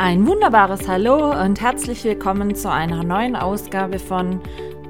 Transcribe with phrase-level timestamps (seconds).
[0.00, 4.40] Ein wunderbares Hallo und herzlich willkommen zu einer neuen Ausgabe von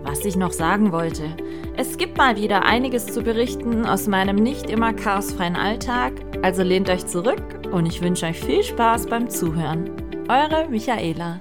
[0.03, 1.35] Was ich noch sagen wollte.
[1.79, 6.91] Es gibt mal wieder einiges zu berichten aus meinem nicht immer chaosfreien Alltag, also lehnt
[6.91, 7.43] euch zurück
[7.73, 9.91] und ich wünsche euch viel Spaß beim Zuhören.
[10.29, 11.41] Eure Michaela.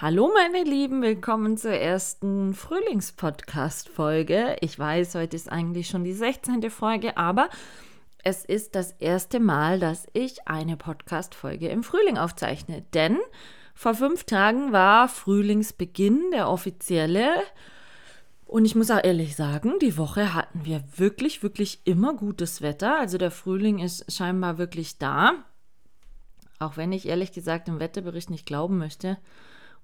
[0.00, 4.56] Hallo meine Lieben, willkommen zur ersten Frühlingspodcast-Folge.
[4.60, 6.68] Ich weiß, heute ist eigentlich schon die 16.
[6.68, 7.48] Folge, aber
[8.22, 12.82] es ist das erste Mal, dass ich eine Podcast-Folge im Frühling aufzeichne.
[12.94, 13.18] Denn
[13.74, 17.34] vor fünf Tagen war Frühlingsbeginn, der offizielle.
[18.46, 22.98] Und ich muss auch ehrlich sagen, die Woche hatten wir wirklich, wirklich immer gutes Wetter.
[22.98, 25.32] Also der Frühling ist scheinbar wirklich da.
[26.60, 29.18] Auch wenn ich ehrlich gesagt im Wetterbericht nicht glauben möchte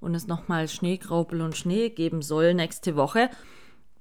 [0.01, 3.31] und es nochmal Schneegraupel und Schnee geben soll nächste Woche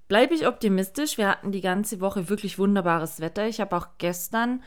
[0.08, 1.18] bleibe ich optimistisch.
[1.18, 3.48] Wir hatten die ganze Woche wirklich wunderbares Wetter.
[3.48, 4.64] Ich habe auch gestern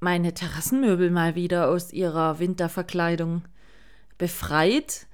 [0.00, 3.42] meine Terrassenmöbel mal wieder aus ihrer Winterverkleidung
[4.18, 5.06] befreit.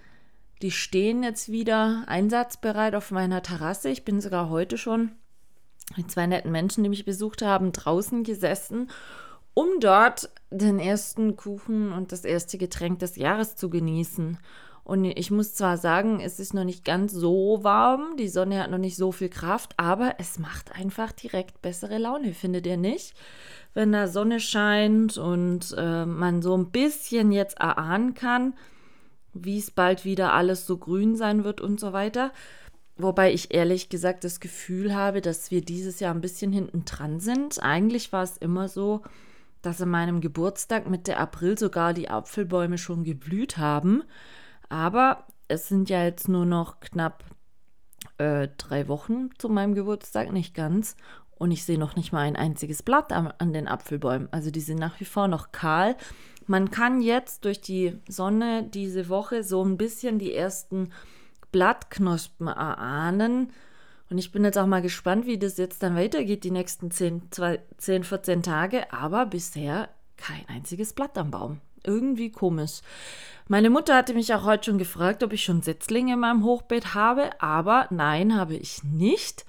[0.63, 3.89] Die stehen jetzt wieder einsatzbereit auf meiner Terrasse.
[3.89, 5.13] Ich bin sogar heute schon
[5.97, 8.91] mit zwei netten Menschen, die mich besucht haben, draußen gesessen,
[9.55, 14.39] um dort den ersten Kuchen und das erste Getränk des Jahres zu genießen.
[14.91, 18.73] Und ich muss zwar sagen, es ist noch nicht ganz so warm, die Sonne hat
[18.73, 23.15] noch nicht so viel Kraft, aber es macht einfach direkt bessere Laune, findet ihr nicht?
[23.73, 28.55] Wenn da Sonne scheint und äh, man so ein bisschen jetzt erahnen kann,
[29.33, 32.33] wie es bald wieder alles so grün sein wird und so weiter.
[32.97, 37.21] Wobei ich ehrlich gesagt das Gefühl habe, dass wir dieses Jahr ein bisschen hinten dran
[37.21, 37.63] sind.
[37.63, 39.03] Eigentlich war es immer so,
[39.63, 44.03] dass an meinem Geburtstag Mitte April sogar die Apfelbäume schon geblüht haben.
[44.71, 47.25] Aber es sind ja jetzt nur noch knapp
[48.17, 50.97] äh, drei Wochen zu meinem Geburtstag, nicht ganz.
[51.31, 54.29] Und ich sehe noch nicht mal ein einziges Blatt an, an den Apfelbäumen.
[54.31, 55.97] Also die sind nach wie vor noch kahl.
[56.47, 60.91] Man kann jetzt durch die Sonne diese Woche so ein bisschen die ersten
[61.51, 63.53] Blattknospen erahnen.
[64.11, 67.31] Und ich bin jetzt auch mal gespannt, wie das jetzt dann weitergeht, die nächsten 10,
[67.79, 68.93] 10 14 Tage.
[68.93, 71.61] Aber bisher kein einziges Blatt am Baum.
[71.85, 72.81] Irgendwie komisch.
[73.49, 76.95] Meine Mutter hatte mich auch heute schon gefragt, ob ich schon Setzlinge in meinem Hochbeet
[76.95, 79.45] habe, aber nein, habe ich nicht.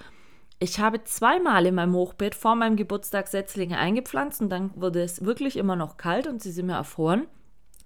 [0.59, 5.25] Ich habe zweimal in meinem Hochbeet vor meinem Geburtstag Setzlinge eingepflanzt und dann wurde es
[5.25, 7.28] wirklich immer noch kalt und sie sind mir erfroren.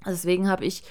[0.05, 0.83] Deswegen habe ich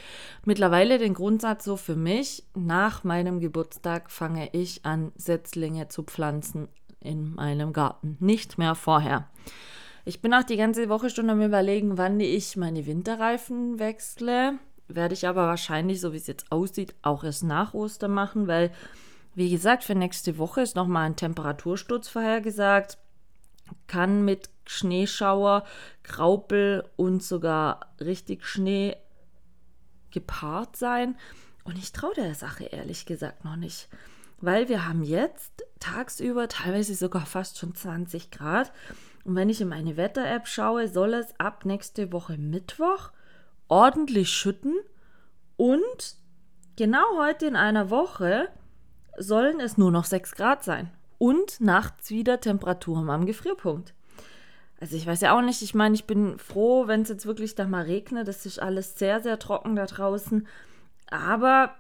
[0.45, 6.69] mittlerweile den Grundsatz so für mich, nach meinem Geburtstag fange ich an, Setzlinge zu pflanzen
[7.01, 9.29] in meinem Garten, nicht mehr vorher.
[10.05, 15.15] Ich bin auch die ganze Woche schon am überlegen, wann ich meine Winterreifen wechsle werde
[15.15, 18.71] ich aber wahrscheinlich, so wie es jetzt aussieht, auch erst nach Ostern machen, weil,
[19.35, 22.99] wie gesagt, für nächste Woche ist nochmal ein Temperatursturz vorhergesagt.
[23.87, 25.65] Kann mit Schneeschauer,
[26.03, 28.97] Graupel und sogar richtig Schnee
[30.11, 31.17] gepaart sein.
[31.65, 33.89] Und ich traue der Sache ehrlich gesagt noch nicht.
[34.41, 38.71] Weil wir haben jetzt tagsüber teilweise sogar fast schon 20 Grad.
[39.25, 43.11] Und wenn ich in meine Wetter-App schaue, soll es ab nächste Woche Mittwoch
[43.69, 44.75] ordentlich schütten
[45.57, 46.17] und
[46.77, 48.49] genau heute in einer Woche
[49.17, 53.95] sollen es nur noch 6 Grad sein und nachts wieder Temperaturen am Gefrierpunkt.
[54.81, 57.55] Also ich weiß ja auch nicht, ich meine, ich bin froh, wenn es jetzt wirklich
[57.55, 58.29] da mal regnet.
[58.29, 60.47] Das ist alles sehr, sehr trocken da draußen.
[61.09, 61.75] Aber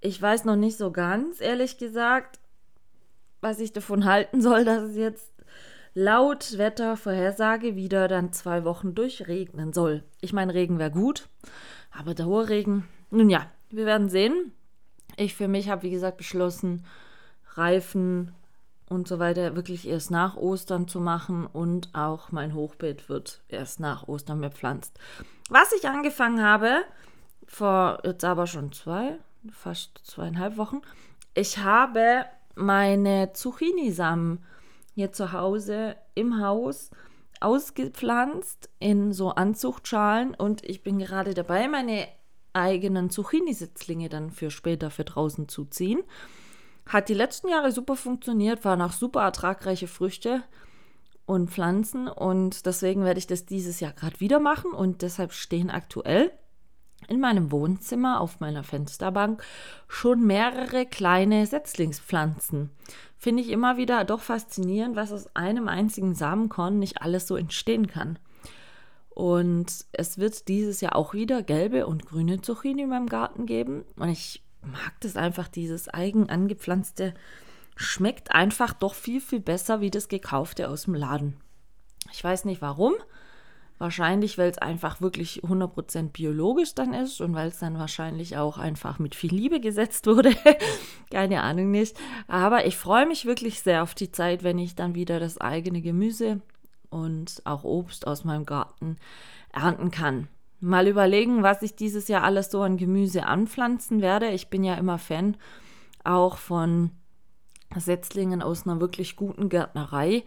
[0.00, 2.40] ich weiß noch nicht so ganz, ehrlich gesagt,
[3.40, 5.31] was ich davon halten soll, dass es jetzt
[5.94, 10.04] laut Wettervorhersage wieder dann zwei Wochen durchregnen soll.
[10.20, 11.28] Ich meine, Regen wäre gut,
[11.90, 14.52] aber Dauerregen, nun ja, wir werden sehen.
[15.16, 16.84] Ich für mich habe, wie gesagt, beschlossen,
[17.54, 18.34] Reifen
[18.88, 23.80] und so weiter wirklich erst nach Ostern zu machen und auch mein Hochbeet wird erst
[23.80, 24.98] nach Ostern bepflanzt.
[25.50, 26.82] Was ich angefangen habe,
[27.46, 29.18] vor jetzt aber schon zwei,
[29.50, 30.80] fast zweieinhalb Wochen,
[31.34, 32.24] ich habe
[32.54, 34.44] meine Zucchini-Samen
[34.94, 36.90] hier zu Hause im Haus
[37.40, 40.34] ausgepflanzt in so Anzuchtschalen.
[40.34, 42.06] Und ich bin gerade dabei, meine
[42.52, 46.02] eigenen Zucchini-Sitzlinge dann für später für draußen zu ziehen.
[46.86, 50.42] Hat die letzten Jahre super funktioniert, waren auch super ertragreiche Früchte
[51.26, 52.08] und Pflanzen.
[52.08, 54.72] Und deswegen werde ich das dieses Jahr gerade wieder machen.
[54.72, 56.32] Und deshalb stehen aktuell
[57.08, 59.42] in meinem Wohnzimmer auf meiner Fensterbank
[59.88, 62.70] schon mehrere kleine Setzlingspflanzen.
[63.18, 67.86] Finde ich immer wieder doch faszinierend, was aus einem einzigen Samenkorn nicht alles so entstehen
[67.86, 68.18] kann.
[69.10, 73.84] Und es wird dieses Jahr auch wieder gelbe und grüne Zucchini in meinem Garten geben.
[73.96, 77.14] Und ich mag das einfach, dieses eigen angepflanzte
[77.76, 81.36] schmeckt einfach doch viel, viel besser wie das gekaufte aus dem Laden.
[82.12, 82.94] Ich weiß nicht warum
[83.82, 88.56] Wahrscheinlich, weil es einfach wirklich 100% biologisch dann ist und weil es dann wahrscheinlich auch
[88.56, 90.30] einfach mit viel Liebe gesetzt wurde.
[91.10, 91.98] Keine Ahnung nicht.
[92.28, 95.82] Aber ich freue mich wirklich sehr auf die Zeit, wenn ich dann wieder das eigene
[95.82, 96.40] Gemüse
[96.90, 98.98] und auch Obst aus meinem Garten
[99.52, 100.28] ernten kann.
[100.60, 104.28] Mal überlegen, was ich dieses Jahr alles so an Gemüse anpflanzen werde.
[104.28, 105.36] Ich bin ja immer Fan
[106.04, 106.92] auch von
[107.76, 110.22] Setzlingen aus einer wirklich guten Gärtnerei.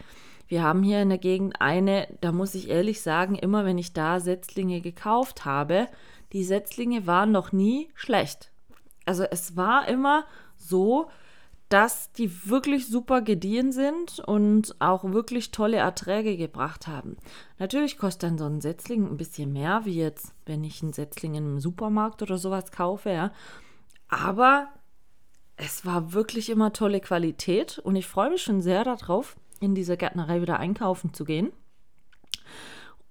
[0.47, 3.93] Wir haben hier in der Gegend eine, da muss ich ehrlich sagen, immer wenn ich
[3.93, 5.87] da Setzlinge gekauft habe,
[6.33, 8.51] die Setzlinge waren noch nie schlecht.
[9.05, 10.25] Also es war immer
[10.55, 11.09] so,
[11.69, 17.17] dass die wirklich super gediehen sind und auch wirklich tolle Erträge gebracht haben.
[17.57, 21.35] Natürlich kostet dann so ein Setzling ein bisschen mehr, wie jetzt, wenn ich einen Setzling
[21.35, 23.31] im Supermarkt oder sowas kaufe, ja.
[24.07, 24.67] Aber
[25.57, 29.97] es war wirklich immer tolle Qualität und ich freue mich schon sehr darauf, in dieser
[29.97, 31.51] Gärtnerei wieder einkaufen zu gehen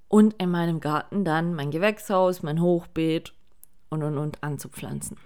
[0.09, 3.35] und in meinem Garten dann mein Gewächshaus, mein Hochbeet
[3.89, 5.17] und und und anzupflanzen.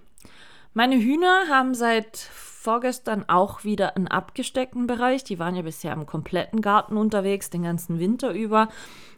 [0.79, 5.25] Meine Hühner haben seit vorgestern auch wieder einen abgesteckten Bereich.
[5.25, 8.69] Die waren ja bisher im kompletten Garten unterwegs, den ganzen Winter über.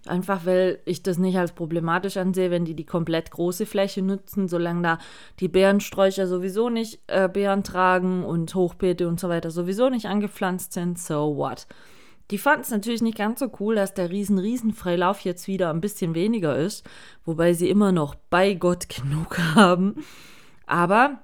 [0.06, 4.48] Einfach weil ich das nicht als problematisch ansehe, wenn die die komplett große Fläche nutzen,
[4.48, 4.98] solange da
[5.38, 10.72] die Beerensträucher sowieso nicht äh, Beeren tragen und Hochbeete und so weiter sowieso nicht angepflanzt
[10.72, 10.98] sind.
[10.98, 11.66] So what?
[12.30, 15.68] Die fanden es natürlich nicht ganz so cool, dass der riesen riesen Freilauf jetzt wieder
[15.68, 16.88] ein bisschen weniger ist,
[17.26, 19.96] wobei sie immer noch bei Gott genug haben.
[20.66, 21.20] Aber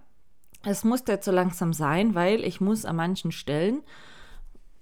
[0.67, 3.83] es muss jetzt so langsam sein, weil ich muss an manchen Stellen,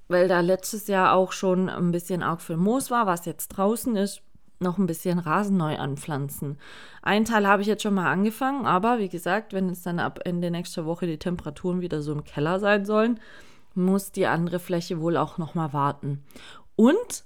[0.08, 3.94] weil da letztes Jahr auch schon ein bisschen Aug für Moos war, was jetzt draußen
[3.94, 4.22] ist,
[4.60, 6.58] noch ein bisschen Rasen neu anpflanzen.
[7.02, 10.20] Ein Teil habe ich jetzt schon mal angefangen, aber wie gesagt, wenn es dann ab
[10.24, 13.20] Ende nächster Woche die Temperaturen wieder so im Keller sein sollen,
[13.74, 16.24] muss die andere Fläche wohl auch noch mal warten.
[16.76, 17.24] Und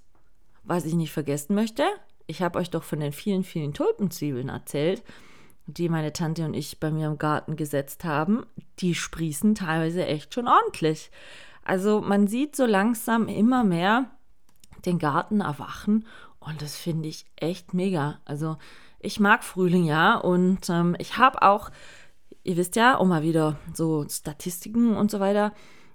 [0.64, 1.84] was ich nicht vergessen möchte,
[2.26, 5.05] ich habe euch doch von den vielen, vielen Tulpenzwiebeln erzählt
[5.69, 8.47] die meine Tante und ich bei mir im Garten gesetzt haben,
[8.79, 11.11] die sprießen teilweise echt schon ordentlich.
[11.62, 14.11] Also man sieht so langsam immer mehr
[14.87, 16.06] den Garten erwachen
[16.41, 18.19] und das finde ich echt mega.
[18.25, 18.56] Also
[18.99, 21.70] ich mag Frühling ja und ähm, ich habe auch,
[22.43, 25.53] ihr wisst ja, um mal wieder so Statistiken und so weiter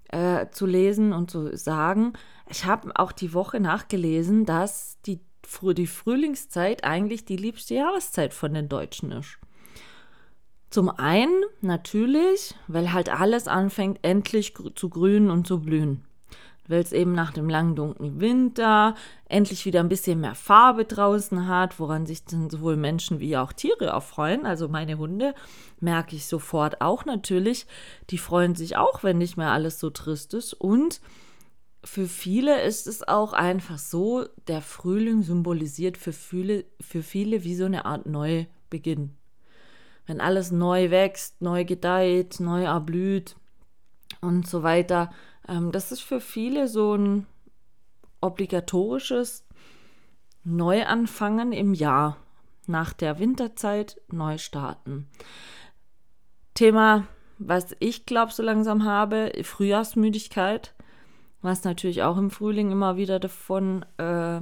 [0.09, 2.13] äh, zu lesen und zu sagen,
[2.47, 5.19] ich habe auch die Woche nachgelesen, dass die,
[5.75, 9.39] die Frühlingszeit eigentlich die liebste Jahreszeit von den Deutschen ist.
[10.73, 16.03] Zum einen natürlich, weil halt alles anfängt endlich zu grünen und zu blühen.
[16.67, 21.47] Weil es eben nach dem langen dunklen Winter endlich wieder ein bisschen mehr Farbe draußen
[21.47, 24.47] hat, woran sich dann sowohl Menschen wie auch Tiere erfreuen.
[24.47, 25.35] Also meine Hunde
[25.79, 27.67] merke ich sofort auch natürlich.
[28.09, 30.55] Die freuen sich auch, wenn nicht mehr alles so trist ist.
[30.55, 31.01] Und
[31.83, 37.53] für viele ist es auch einfach so, der Frühling symbolisiert für viele, für viele wie
[37.53, 39.15] so eine Art Neubeginn
[40.05, 43.35] wenn alles neu wächst, neu gedeiht, neu erblüht
[44.21, 45.11] und so weiter.
[45.47, 47.25] Ähm, das ist für viele so ein
[48.21, 49.45] obligatorisches
[50.43, 52.17] Neuanfangen im Jahr.
[52.65, 55.09] Nach der Winterzeit neu starten.
[56.53, 57.07] Thema,
[57.37, 60.73] was ich glaube, so langsam habe, Frühjahrsmüdigkeit,
[61.41, 64.39] was natürlich auch im Frühling immer wieder davon äh,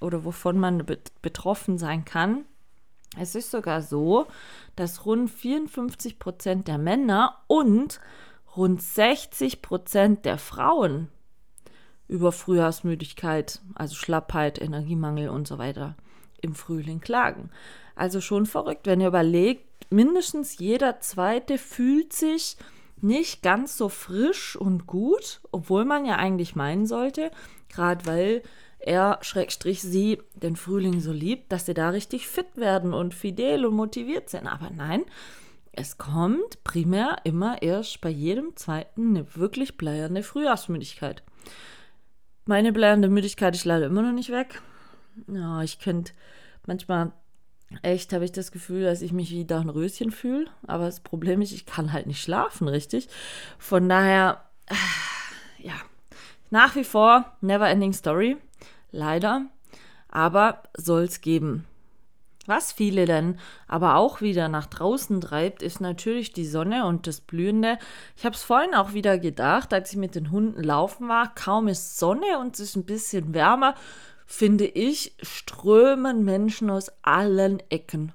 [0.00, 0.86] oder wovon man
[1.20, 2.44] betroffen sein kann.
[3.18, 4.26] Es ist sogar so,
[4.76, 8.00] dass rund 54 Prozent der Männer und
[8.56, 11.08] rund 60 Prozent der Frauen
[12.08, 15.96] über Frühjahrsmüdigkeit, also Schlappheit, Energiemangel und so weiter
[16.40, 17.50] im Frühling klagen.
[17.96, 22.56] Also schon verrückt, wenn ihr überlegt, mindestens jeder zweite fühlt sich
[23.00, 27.30] nicht ganz so frisch und gut, obwohl man ja eigentlich meinen sollte,
[27.68, 28.42] gerade weil
[28.86, 33.66] er, Schrägstrich, sie den Frühling so liebt, dass sie da richtig fit werden und fidel
[33.66, 34.46] und motiviert sind.
[34.46, 35.04] Aber nein,
[35.72, 41.22] es kommt primär immer erst bei jedem zweiten eine wirklich bleierne Frühjahrsmüdigkeit.
[42.46, 44.60] Meine bleiernde Müdigkeit ist leider immer noch nicht weg.
[45.28, 46.12] Ja, ich könnte
[46.66, 47.12] manchmal
[47.82, 50.46] echt habe ich das Gefühl, dass ich mich wie da ein Röschen fühle.
[50.66, 53.08] Aber das Problem ist, ich kann halt nicht schlafen, richtig.
[53.58, 54.44] Von daher,
[55.58, 55.74] ja,
[56.54, 58.36] nach wie vor Never Ending Story
[58.92, 59.46] leider,
[60.08, 61.66] aber soll es geben.
[62.46, 67.20] Was viele dann aber auch wieder nach draußen treibt, ist natürlich die Sonne und das
[67.20, 67.76] Blühende.
[68.16, 71.66] Ich habe es vorhin auch wieder gedacht, als ich mit den Hunden laufen war, kaum
[71.66, 73.74] ist Sonne und es ist ein bisschen wärmer,
[74.24, 78.12] finde ich, strömen Menschen aus allen Ecken.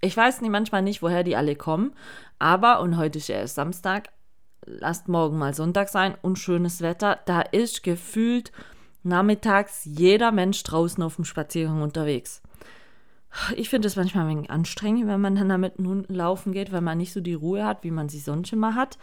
[0.00, 1.94] Ich weiß nicht manchmal nicht, woher die alle kommen,
[2.40, 4.08] aber, und heute ist ja erst Samstag,
[4.64, 8.52] lasst morgen mal Sonntag sein und schönes Wetter, da ist gefühlt
[9.02, 12.42] nachmittags jeder Mensch draußen auf dem Spaziergang unterwegs.
[13.54, 16.52] Ich finde es manchmal ein wenig anstrengend, wenn man dann da mit den Hunden laufen
[16.52, 18.98] geht, weil man nicht so die Ruhe hat, wie man sie sonst immer hat.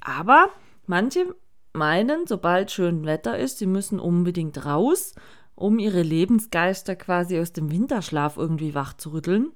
[0.00, 0.48] Aber
[0.86, 1.34] manche
[1.72, 5.14] meinen, sobald schön Wetter ist, sie müssen unbedingt raus,
[5.54, 9.52] um ihre Lebensgeister quasi aus dem Winterschlaf irgendwie wach zu rütteln.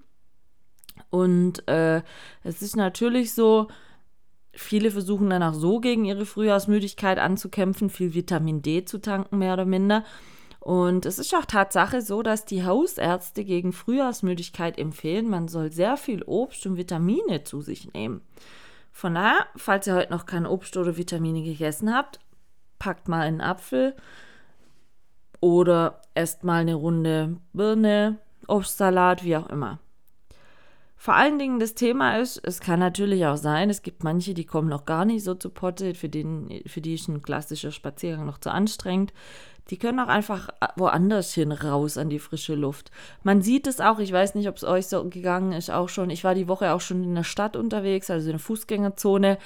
[1.10, 2.02] Und äh,
[2.44, 3.68] es ist natürlich so,
[4.56, 9.54] viele versuchen dann auch so gegen ihre Frühjahrsmüdigkeit anzukämpfen, viel Vitamin D zu tanken, mehr
[9.54, 10.04] oder minder.
[10.60, 15.98] Und es ist auch Tatsache so, dass die Hausärzte gegen Frühjahrsmüdigkeit empfehlen, man soll sehr
[15.98, 18.22] viel Obst und Vitamine zu sich nehmen.
[18.90, 22.18] Von daher, falls ihr heute noch kein Obst oder Vitamine gegessen habt,
[22.78, 23.94] packt mal einen Apfel
[25.40, 29.80] oder esst mal eine Runde Birne, Obstsalat, wie auch immer.
[31.04, 34.46] Vor allen Dingen das Thema ist, es kann natürlich auch sein, es gibt manche, die
[34.46, 38.24] kommen noch gar nicht so zu Potte, für, den, für die ist ein klassischer Spaziergang
[38.24, 39.12] noch zu anstrengend.
[39.70, 42.90] Die können auch einfach woanders hin raus an die frische Luft.
[43.22, 46.10] Man sieht es auch, ich weiß nicht, ob es euch so gegangen ist, auch schon.
[46.10, 49.38] Ich war die Woche auch schon in der Stadt unterwegs, also in der Fußgängerzone.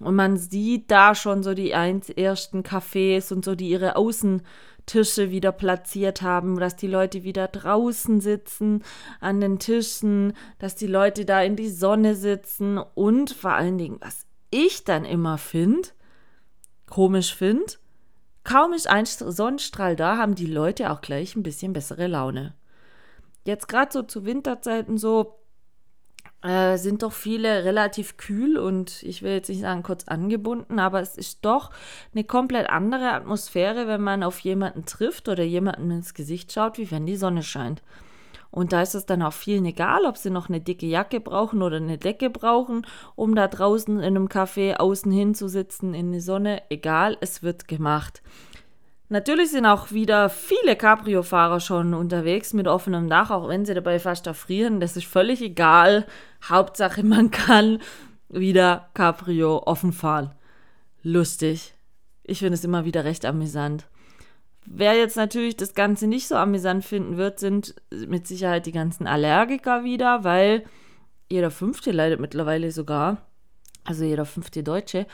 [0.00, 5.52] Und man sieht da schon so die ersten Cafés und so, die ihre Außentische wieder
[5.52, 8.82] platziert haben, dass die Leute wieder draußen sitzen
[9.20, 13.98] an den Tischen, dass die Leute da in die Sonne sitzen und vor allen Dingen,
[14.00, 15.88] was ich dann immer finde,
[16.88, 17.74] komisch finde,
[18.46, 22.54] Kaum ist ein Sonnenstrahl da, haben die Leute auch gleich ein bisschen bessere Laune.
[23.44, 25.40] Jetzt gerade so zu Winterzeiten so
[26.44, 31.00] äh, sind doch viele relativ kühl und ich will jetzt nicht sagen kurz angebunden, aber
[31.00, 31.72] es ist doch
[32.14, 36.92] eine komplett andere Atmosphäre, wenn man auf jemanden trifft oder jemanden ins Gesicht schaut, wie
[36.92, 37.82] wenn die Sonne scheint.
[38.56, 41.60] Und da ist es dann auch vielen egal, ob sie noch eine dicke Jacke brauchen
[41.60, 46.10] oder eine Decke brauchen, um da draußen in einem Café außen hin zu sitzen in
[46.10, 46.62] die Sonne.
[46.70, 48.22] Egal, es wird gemacht.
[49.10, 53.98] Natürlich sind auch wieder viele Cabrio-Fahrer schon unterwegs mit offenem Dach, auch wenn sie dabei
[53.98, 54.80] fast erfrieren.
[54.80, 56.06] Das ist völlig egal.
[56.42, 57.82] Hauptsache, man kann
[58.30, 60.32] wieder Cabrio offen fahren.
[61.02, 61.74] Lustig.
[62.24, 63.86] Ich finde es immer wieder recht amüsant.
[64.66, 69.06] Wer jetzt natürlich das Ganze nicht so amüsant finden wird, sind mit Sicherheit die ganzen
[69.06, 70.64] Allergiker wieder, weil
[71.30, 73.26] jeder Fünfte leidet mittlerweile sogar,
[73.84, 75.06] also jeder fünfte Deutsche,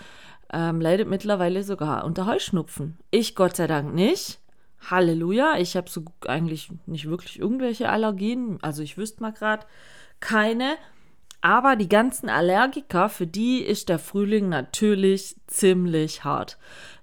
[0.53, 2.99] ähm, leidet mittlerweile sogar unter Heuschnupfen.
[3.11, 4.41] Ich Gott sei Dank nicht.
[4.91, 9.67] Halleluja, ich habe so eigentlich nicht wirklich irgendwelche Allergien, also ich wüsste mal gerade
[10.21, 10.77] keine.
[11.41, 16.57] Aber die ganzen Allergiker, für die ist der Frühling natürlich ziemlich hart.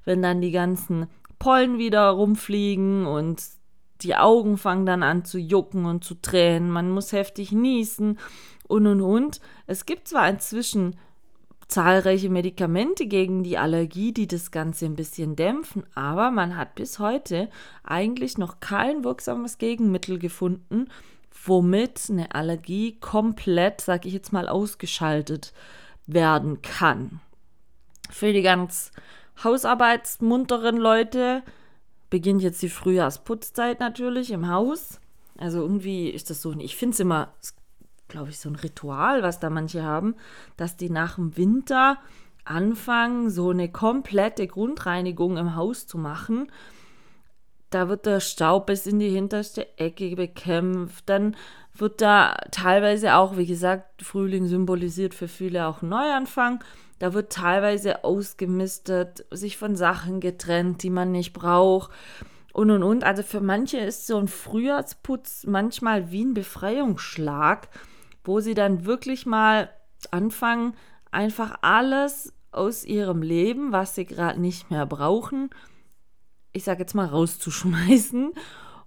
[0.05, 1.07] Wenn dann die ganzen
[1.39, 3.41] Pollen wieder rumfliegen und
[4.01, 8.19] die Augen fangen dann an zu jucken und zu tränen, man muss heftig niesen
[8.67, 9.41] und und und.
[9.67, 10.95] Es gibt zwar inzwischen
[11.67, 16.99] zahlreiche Medikamente gegen die Allergie, die das Ganze ein bisschen dämpfen, aber man hat bis
[16.99, 17.49] heute
[17.83, 20.87] eigentlich noch kein wirksames Gegenmittel gefunden,
[21.45, 25.53] womit eine Allergie komplett, sag ich jetzt mal, ausgeschaltet
[26.07, 27.21] werden kann.
[28.09, 28.91] Für die ganz
[29.43, 31.43] hausarbeitsmunteren Leute
[32.09, 34.99] beginnt jetzt die Frühjahrsputzzeit natürlich im Haus.
[35.37, 37.33] Also irgendwie ist das so, ich finde es immer,
[38.07, 40.15] glaube ich, so ein Ritual, was da manche haben,
[40.57, 41.97] dass die nach dem Winter
[42.43, 46.51] anfangen, so eine komplette Grundreinigung im Haus zu machen.
[47.69, 51.07] Da wird der Staub bis in die hinterste Ecke bekämpft.
[51.07, 51.35] Dann
[51.73, 56.63] wird da teilweise auch, wie gesagt, Frühling symbolisiert für viele auch Neuanfang.
[56.97, 61.91] Da wird teilweise ausgemistet, sich von Sachen getrennt, die man nicht braucht.
[62.51, 63.03] Und und und.
[63.03, 67.69] Also für manche ist so ein Frühjahrsputz manchmal wie ein Befreiungsschlag,
[68.23, 69.69] wo sie dann wirklich mal
[70.11, 70.73] anfangen,
[71.11, 75.49] einfach alles aus ihrem Leben, was sie gerade nicht mehr brauchen,
[76.51, 78.33] ich sage jetzt mal rauszuschmeißen.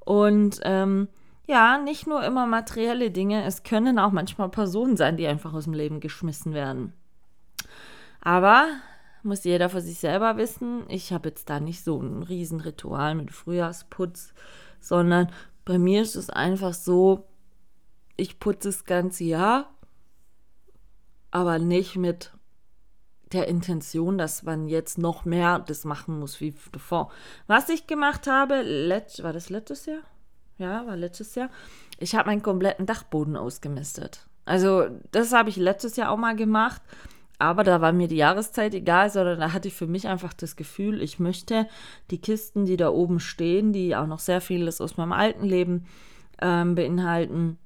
[0.00, 1.09] Und ähm,
[1.47, 5.64] ja, nicht nur immer materielle Dinge, es können auch manchmal Personen sein, die einfach aus
[5.64, 6.92] dem Leben geschmissen werden.
[8.21, 8.69] Aber
[9.23, 13.31] muss jeder für sich selber wissen, ich habe jetzt da nicht so ein Riesenritual mit
[13.31, 14.35] Frühjahrsputz,
[14.81, 15.31] sondern
[15.64, 17.28] bei mir ist es einfach so,
[18.16, 19.73] ich putze das ganze Jahr,
[21.31, 22.33] aber nicht mit
[23.32, 27.10] der Intention, dass man jetzt noch mehr das machen muss wie davor.
[27.46, 30.02] Was ich gemacht habe, letzt, war das letztes Jahr?
[30.58, 31.50] Ja, war letztes Jahr.
[31.98, 34.26] Ich habe meinen kompletten Dachboden ausgemistet.
[34.44, 36.82] Also, das habe ich letztes Jahr auch mal gemacht.
[37.38, 40.54] Aber da war mir die Jahreszeit egal, sondern da hatte ich für mich einfach das
[40.54, 41.66] Gefühl, ich möchte
[42.12, 45.86] die Kisten, die da oben stehen, die auch noch sehr vieles aus meinem alten Leben
[46.40, 47.58] ähm, beinhalten,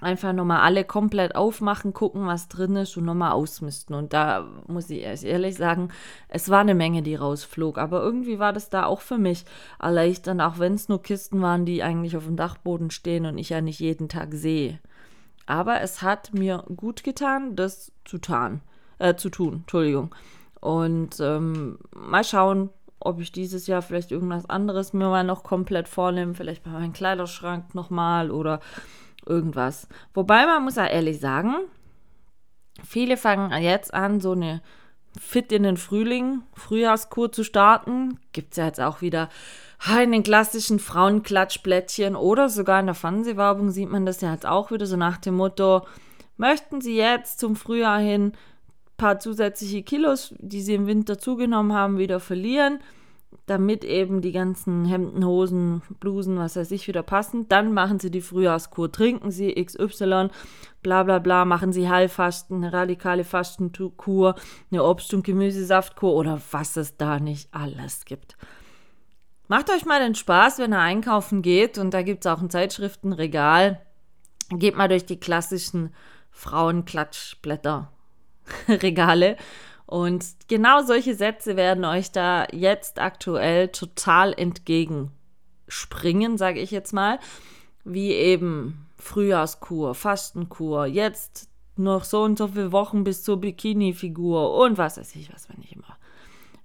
[0.00, 3.94] einfach nochmal alle komplett aufmachen, gucken, was drin ist und nochmal ausmisten.
[3.94, 5.88] Und da muss ich ehrlich sagen,
[6.28, 7.78] es war eine Menge, die rausflog.
[7.78, 9.44] Aber irgendwie war das da auch für mich
[9.80, 13.50] erleichternd, auch wenn es nur Kisten waren, die eigentlich auf dem Dachboden stehen und ich
[13.50, 14.78] ja nicht jeden Tag sehe.
[15.46, 18.60] Aber es hat mir gut getan, das zu, tan,
[18.98, 19.60] äh, zu tun.
[19.62, 20.14] Entschuldigung.
[20.60, 25.88] Und ähm, mal schauen, ob ich dieses Jahr vielleicht irgendwas anderes mir mal noch komplett
[25.88, 26.34] vornehme.
[26.34, 28.60] Vielleicht bei meinem Kleiderschrank nochmal oder
[29.26, 29.88] irgendwas.
[30.14, 31.54] Wobei man muss ja ehrlich sagen,
[32.84, 34.62] viele fangen jetzt an, so eine
[35.18, 38.18] fit in den Frühling, Frühjahrskur zu starten.
[38.32, 39.28] Gibt es ja jetzt auch wieder
[40.02, 44.70] in den klassischen Frauenklatschblättchen oder sogar in der Fernsehwerbung sieht man das ja jetzt auch
[44.70, 45.86] wieder so nach dem Motto,
[46.36, 51.72] möchten Sie jetzt zum Frühjahr hin ein paar zusätzliche Kilos, die Sie im Winter zugenommen
[51.72, 52.80] haben, wieder verlieren?
[53.50, 57.48] Damit eben die ganzen Hemden, Hosen, Blusen, was weiß ich, wieder passen.
[57.48, 60.28] Dann machen sie die Frühjahrskur, trinken sie XY,
[60.82, 64.36] bla bla bla, machen sie Heilfasten, eine radikale Fastenkur,
[64.70, 68.36] eine Obst- und Gemüsesaftkur oder was es da nicht alles gibt.
[69.48, 72.50] Macht euch mal den Spaß, wenn ihr einkaufen geht und da gibt es auch ein
[72.50, 73.80] Zeitschriftenregal.
[74.50, 75.92] Geht mal durch die klassischen
[76.30, 77.90] Frauenklatschblätter
[78.68, 79.36] Regale
[79.90, 87.18] und genau solche Sätze werden euch da jetzt aktuell total entgegenspringen, sage ich jetzt mal.
[87.82, 94.78] Wie eben Frühjahrskur, Fastenkur, jetzt noch so und so viele Wochen bis zur Bikini-Figur und
[94.78, 95.98] was weiß ich, was man nicht immer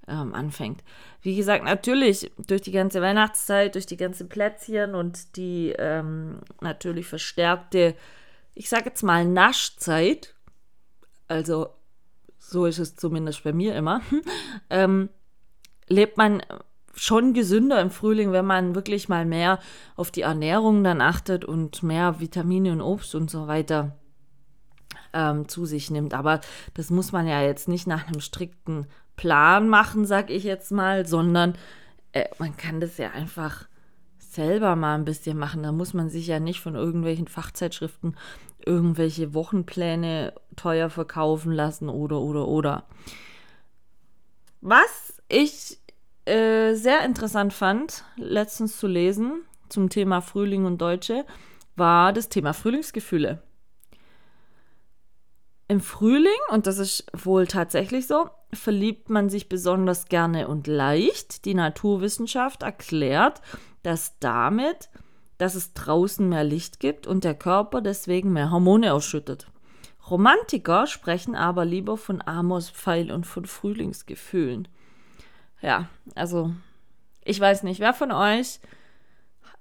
[0.08, 0.84] ähm, anfängt.
[1.24, 7.08] Wie gesagt, natürlich durch die ganze Weihnachtszeit, durch die ganzen Plätzchen und die ähm, natürlich
[7.08, 7.96] verstärkte,
[8.53, 10.36] ich sage jetzt mal Naschzeit,
[11.27, 11.70] also
[12.49, 14.01] so ist es zumindest bei mir immer,
[14.69, 15.09] ähm,
[15.87, 16.41] lebt man
[16.93, 19.59] schon gesünder im Frühling, wenn man wirklich mal mehr
[19.95, 23.97] auf die Ernährung dann achtet und mehr Vitamine und Obst und so weiter
[25.13, 26.13] ähm, zu sich nimmt.
[26.13, 26.41] Aber
[26.73, 28.87] das muss man ja jetzt nicht nach einem strikten
[29.17, 31.55] Plan machen, sag ich jetzt mal, sondern
[32.13, 33.67] äh, man kann das ja einfach
[34.17, 35.63] selber mal ein bisschen machen.
[35.63, 38.15] Da muss man sich ja nicht von irgendwelchen Fachzeitschriften
[38.65, 42.85] irgendwelche Wochenpläne teuer verkaufen lassen oder oder oder.
[44.61, 45.79] Was ich
[46.25, 51.25] äh, sehr interessant fand, letztens zu lesen zum Thema Frühling und Deutsche,
[51.75, 53.42] war das Thema Frühlingsgefühle.
[55.68, 61.46] Im Frühling, und das ist wohl tatsächlich so, verliebt man sich besonders gerne und leicht.
[61.46, 63.42] Die Naturwissenschaft erklärt,
[63.81, 64.89] dass damit
[65.37, 69.48] dass es draußen mehr Licht gibt und der Körper deswegen mehr Hormone ausschüttet.
[70.09, 74.67] Romantiker sprechen aber lieber von Amospfeil und von Frühlingsgefühlen.
[75.61, 76.53] Ja, also
[77.24, 78.59] ich weiß nicht, wer von euch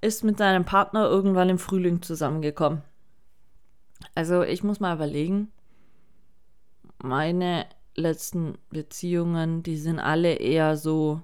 [0.01, 2.83] ist mit seinem Partner irgendwann im Frühling zusammengekommen?
[4.13, 5.51] Also ich muss mal überlegen,
[6.99, 11.21] meine letzten Beziehungen, die sind alle eher so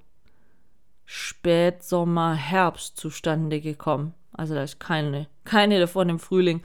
[1.05, 4.13] Spätsommer, Herbst zustande gekommen.
[4.33, 6.61] Also da ist keine, keine davon im Frühling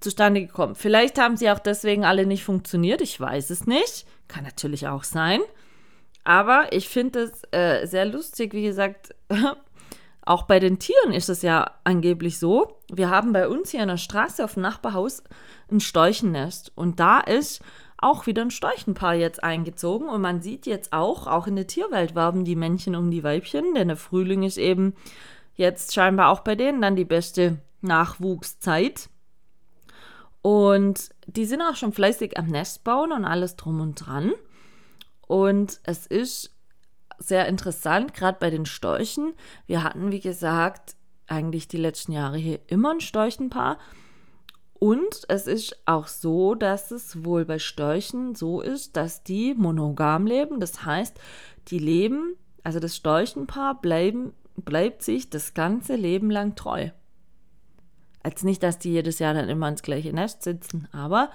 [0.00, 0.74] zustande gekommen.
[0.74, 3.00] Vielleicht haben sie auch deswegen alle nicht funktioniert.
[3.00, 4.06] Ich weiß es nicht.
[4.28, 5.40] Kann natürlich auch sein.
[6.24, 8.52] Aber ich finde es äh, sehr lustig.
[8.52, 9.14] Wie gesagt,
[10.22, 12.78] auch bei den Tieren ist es ja angeblich so.
[12.92, 15.22] Wir haben bei uns hier in der Straße auf dem Nachbarhaus
[15.70, 16.72] ein Storchennest.
[16.74, 17.62] Und da ist
[17.98, 20.08] auch wieder ein Storchenpaar jetzt eingezogen.
[20.08, 23.74] Und man sieht jetzt auch, auch in der Tierwelt werben die Männchen um die Weibchen,
[23.74, 24.94] denn der Frühling ist eben
[25.56, 29.08] jetzt scheinbar auch bei denen dann die beste Nachwuchszeit.
[30.42, 34.32] Und die sind auch schon fleißig am Nest bauen und alles drum und dran.
[35.26, 36.54] Und es ist
[37.18, 39.34] sehr interessant, gerade bei den Storchen.
[39.66, 40.94] Wir hatten, wie gesagt,
[41.26, 43.78] eigentlich die letzten Jahre hier immer ein Storchenpaar.
[44.78, 50.26] Und es ist auch so, dass es wohl bei Störchen so ist, dass die monogam
[50.26, 50.60] leben.
[50.60, 51.18] Das heißt,
[51.68, 56.90] die leben, also das Storchenpaar bleiben bleibt sich das ganze Leben lang treu.
[58.22, 61.30] Als nicht, dass die jedes Jahr dann immer ins gleiche Nest sitzen, aber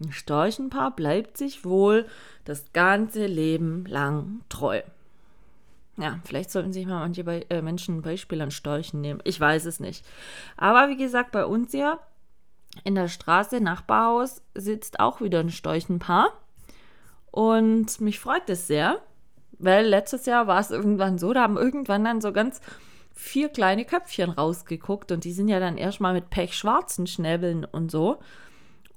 [0.00, 2.06] ein Storchenpaar bleibt sich wohl
[2.44, 4.82] das ganze Leben lang treu.
[5.96, 9.20] Ja, vielleicht sollten sich mal manche Be äh, Menschen ein Beispiel an Storchen nehmen.
[9.24, 10.04] Ich weiß es nicht.
[10.56, 12.00] Aber wie gesagt, bei uns ja
[12.82, 16.32] in der Straße, Nachbarhaus, sitzt auch wieder ein Storchenpaar.
[17.30, 19.00] Und mich freut es sehr,
[19.58, 22.60] weil letztes Jahr war es irgendwann so, da haben irgendwann dann so ganz
[23.14, 28.18] vier kleine Köpfchen rausgeguckt und die sind ja dann erstmal mit pechschwarzen Schnäbeln und so.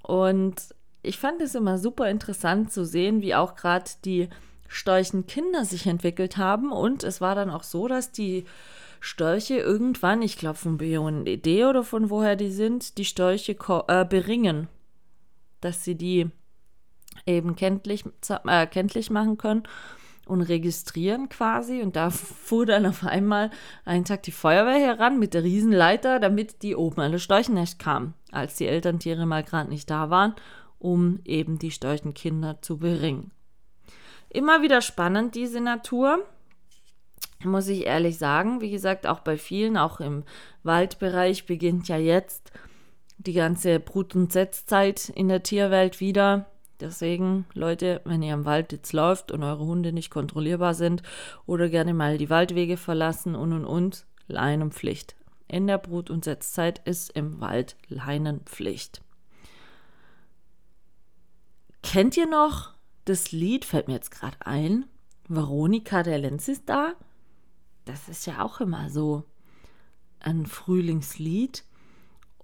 [0.01, 0.55] Und
[1.03, 4.29] ich fand es immer super interessant zu sehen, wie auch gerade die
[4.67, 6.71] Storchenkinder sich entwickelt haben.
[6.71, 8.45] Und es war dann auch so, dass die
[8.99, 13.55] Störche irgendwann, ich glaube von BUND oder von woher die sind, die Störche
[13.87, 14.67] äh, beringen.
[15.61, 16.29] Dass sie die
[17.25, 18.03] eben kenntlich,
[18.45, 19.63] äh, kenntlich machen können
[20.27, 21.81] und registrieren quasi.
[21.81, 23.49] Und da fuhr dann auf einmal
[23.85, 28.55] einen Tag die Feuerwehr heran mit der Riesenleiter, damit die oben das Storchennest kamen, als
[28.55, 30.35] die Elterntiere mal gerade nicht da waren,
[30.79, 33.31] um eben die Storchenkinder zu beringen.
[34.29, 36.25] Immer wieder spannend, diese Natur,
[37.43, 38.61] muss ich ehrlich sagen.
[38.61, 40.23] Wie gesagt, auch bei vielen, auch im
[40.63, 42.51] Waldbereich beginnt ja jetzt
[43.17, 46.45] die ganze Brut- und Setzzeit in der Tierwelt wieder.
[46.79, 51.01] Deswegen, Leute, wenn ihr im Wald jetzt läuft und eure Hunde nicht kontrollierbar sind
[51.45, 55.15] oder gerne mal die Waldwege verlassen und und und, Leinenpflicht.
[55.47, 59.01] In der Brut- und Setzzeit ist im Wald Leinenpflicht.
[61.81, 62.73] Kennt ihr noch
[63.05, 64.85] das Lied, fällt mir jetzt gerade ein,
[65.27, 66.93] Veronika der Lenz ist da?
[67.85, 69.23] Das ist ja auch immer so
[70.19, 71.63] ein Frühlingslied.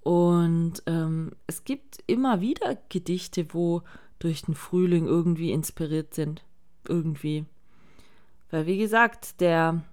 [0.01, 3.83] Und ähm, es gibt immer wieder Gedichte, wo
[4.19, 6.43] durch den Frühling irgendwie inspiriert sind.
[6.87, 7.45] Irgendwie.
[8.51, 9.83] Weil, wie gesagt, der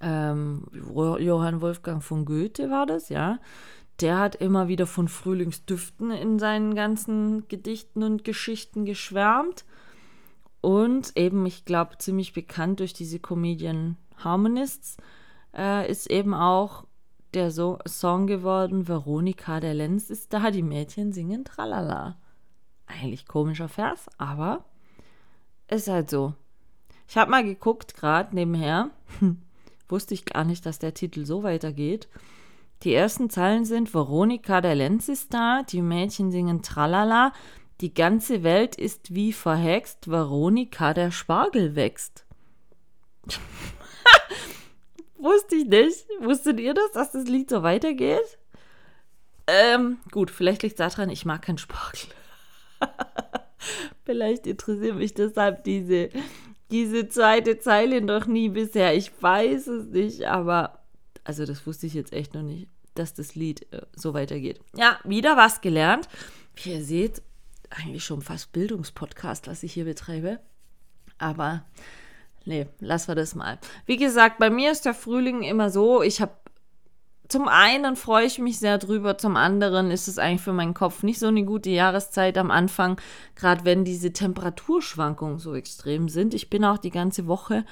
[0.00, 3.38] ähm, Johann Wolfgang von Goethe war das, ja.
[4.00, 9.64] Der hat immer wieder von Frühlingsdüften in seinen ganzen Gedichten und Geschichten geschwärmt.
[10.60, 14.96] Und eben, ich glaube, ziemlich bekannt durch diese Comedian Harmonists
[15.56, 16.84] äh, ist eben auch
[17.34, 22.16] der so Song geworden, Veronika der Lenz ist da, die Mädchen singen Tralala.
[22.86, 24.64] Eigentlich komischer Vers, aber
[25.68, 26.34] ist halt so.
[27.08, 28.90] Ich habe mal geguckt, gerade nebenher.
[29.88, 32.08] Wusste ich gar nicht, dass der Titel so weitergeht.
[32.82, 37.32] Die ersten Zeilen sind: Veronika der Lenz ist da, die Mädchen singen Tralala,
[37.80, 42.24] die ganze Welt ist wie verhext, Veronika der Spargel wächst.
[45.18, 46.06] Wusste ich nicht.
[46.20, 48.38] Wusstet ihr das, dass das Lied so weitergeht?
[49.46, 52.10] Ähm, gut, vielleicht liegt es daran, ich mag keinen Spargel.
[54.04, 56.10] Vielleicht interessiert mich deshalb diese,
[56.70, 58.94] diese zweite Zeile noch nie bisher.
[58.94, 60.84] Ich weiß es nicht, aber
[61.24, 64.60] also das wusste ich jetzt echt noch nicht, dass das Lied äh, so weitergeht.
[64.76, 66.08] Ja, wieder was gelernt.
[66.54, 67.22] Wie ihr seht,
[67.70, 70.38] eigentlich schon fast Bildungspodcast, was ich hier betreibe.
[71.18, 71.64] Aber
[72.44, 73.58] nee, lassen wir das mal.
[73.86, 76.32] Wie gesagt, bei mir ist der Frühling immer so, ich habe
[77.28, 81.02] zum einen freue ich mich sehr drüber, zum anderen ist es eigentlich für meinen Kopf
[81.02, 83.00] nicht so eine gute Jahreszeit am Anfang,
[83.34, 86.34] gerade wenn diese Temperaturschwankungen so extrem sind.
[86.34, 87.64] Ich bin auch die ganze Woche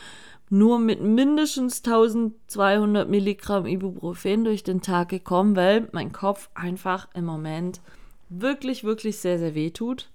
[0.48, 7.24] nur mit mindestens 1200 Milligramm Ibuprofen durch den Tag gekommen, weil mein Kopf einfach im
[7.24, 7.80] Moment
[8.28, 10.10] wirklich, wirklich sehr, sehr weh tut.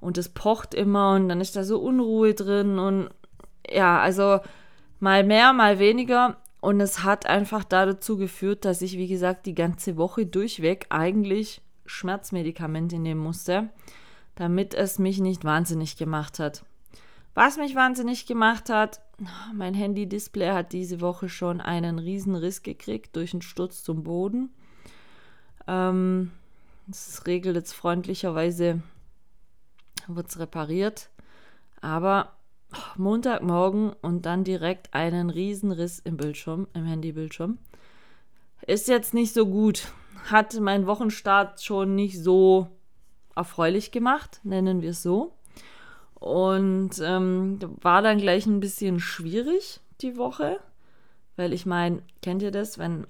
[0.00, 3.08] Und es pocht immer und dann ist da so Unruhe drin und
[3.68, 4.38] ja, also
[5.00, 6.36] mal mehr, mal weniger.
[6.60, 11.62] Und es hat einfach dazu geführt, dass ich, wie gesagt, die ganze Woche durchweg eigentlich
[11.86, 13.70] Schmerzmedikamente nehmen musste,
[14.34, 16.64] damit es mich nicht wahnsinnig gemacht hat.
[17.34, 19.00] Was mich wahnsinnig gemacht hat,
[19.54, 24.50] mein Handy-Display hat diese Woche schon einen riesen Riss gekriegt durch einen Sturz zum Boden.
[25.68, 26.32] Ähm,
[26.88, 28.82] das regelt jetzt freundlicherweise,
[30.08, 31.10] wird es repariert.
[31.80, 32.37] Aber
[32.96, 37.58] Montagmorgen und dann direkt einen Riesenriss im Bildschirm, im Handybildschirm.
[38.66, 39.88] Ist jetzt nicht so gut.
[40.30, 42.68] Hat meinen Wochenstart schon nicht so
[43.34, 45.32] erfreulich gemacht, nennen wir es so.
[46.14, 50.58] Und ähm, war dann gleich ein bisschen schwierig die Woche,
[51.36, 53.06] weil ich meine, kennt ihr das, wenn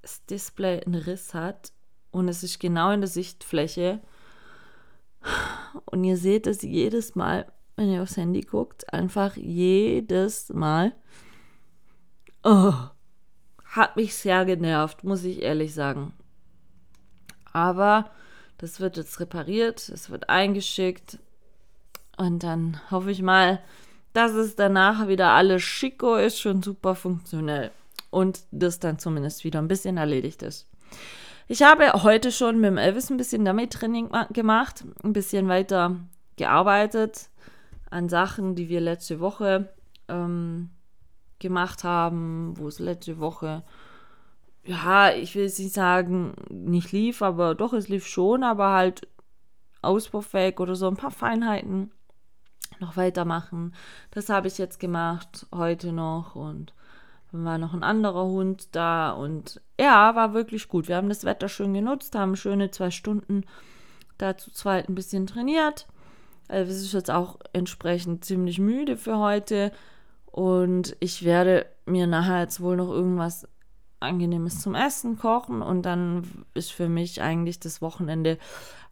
[0.00, 1.72] das Display einen Riss hat
[2.10, 4.00] und es ist genau in der Sichtfläche
[5.84, 10.92] und ihr seht es jedes Mal, wenn ihr aufs Handy guckt, einfach jedes Mal.
[12.42, 12.74] Oh,
[13.64, 16.14] hat mich sehr genervt, muss ich ehrlich sagen.
[17.52, 18.10] Aber
[18.58, 21.18] das wird jetzt repariert, es wird eingeschickt
[22.16, 23.62] und dann hoffe ich mal,
[24.14, 27.70] dass es danach wieder alles schicko ist, schon super funktionell
[28.10, 30.68] und das dann zumindest wieder ein bisschen erledigt ist.
[31.48, 35.96] Ich habe heute schon mit dem Elvis ein bisschen damit Training gemacht, ein bisschen weiter
[36.36, 37.28] gearbeitet,
[37.90, 39.72] an Sachen, die wir letzte Woche
[40.08, 40.70] ähm,
[41.38, 43.62] gemacht haben, wo es letzte Woche,
[44.64, 49.08] ja, ich will jetzt nicht sagen, nicht lief, aber doch, es lief schon, aber halt
[49.82, 51.92] ausbaufähig oder so ein paar Feinheiten
[52.80, 53.74] noch weitermachen.
[54.10, 56.74] Das habe ich jetzt gemacht, heute noch und
[57.32, 60.88] dann war noch ein anderer Hund da und ja, war wirklich gut.
[60.88, 63.44] Wir haben das Wetter schön genutzt, haben schöne zwei Stunden
[64.18, 65.86] da zu zweit ein bisschen trainiert.
[66.48, 69.72] Elvis ist jetzt auch entsprechend ziemlich müde für heute.
[70.26, 73.48] Und ich werde mir nachher jetzt wohl noch irgendwas
[74.00, 78.38] Angenehmes zum Essen kochen und dann ist für mich eigentlich das Wochenende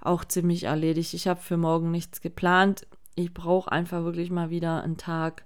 [0.01, 1.13] auch ziemlich erledigt.
[1.13, 2.87] Ich habe für morgen nichts geplant.
[3.15, 5.45] Ich brauche einfach wirklich mal wieder einen Tag,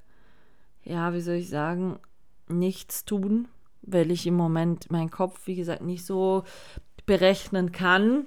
[0.84, 1.98] ja, wie soll ich sagen,
[2.46, 3.48] nichts tun,
[3.82, 6.44] weil ich im Moment meinen Kopf, wie gesagt, nicht so
[7.04, 8.26] berechnen kann.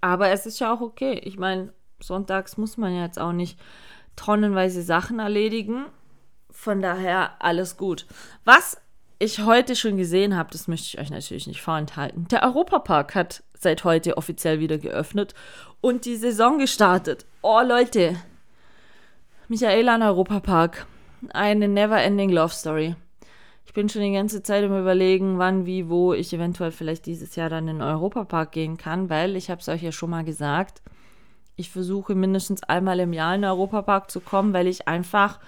[0.00, 1.18] Aber es ist ja auch okay.
[1.24, 1.72] Ich meine,
[2.02, 3.58] sonntags muss man ja jetzt auch nicht
[4.16, 5.86] tonnenweise Sachen erledigen.
[6.50, 8.06] Von daher alles gut.
[8.44, 8.80] Was
[9.18, 12.26] ich heute schon gesehen habe, das möchte ich euch natürlich nicht vorenthalten.
[12.28, 15.34] Der Europapark hat seit heute offiziell wieder geöffnet
[15.80, 17.24] und die Saison gestartet.
[17.40, 18.16] Oh Leute,
[19.48, 20.86] Michaela im Europapark.
[21.32, 22.96] Eine never-ending Love Story.
[23.64, 27.36] Ich bin schon die ganze Zeit im Überlegen, wann, wie, wo ich eventuell vielleicht dieses
[27.36, 30.24] Jahr dann in den Europapark gehen kann, weil ich habe es euch ja schon mal
[30.24, 30.82] gesagt,
[31.62, 35.38] ich versuche mindestens einmal im Jahr in den Europapark zu kommen, weil ich einfach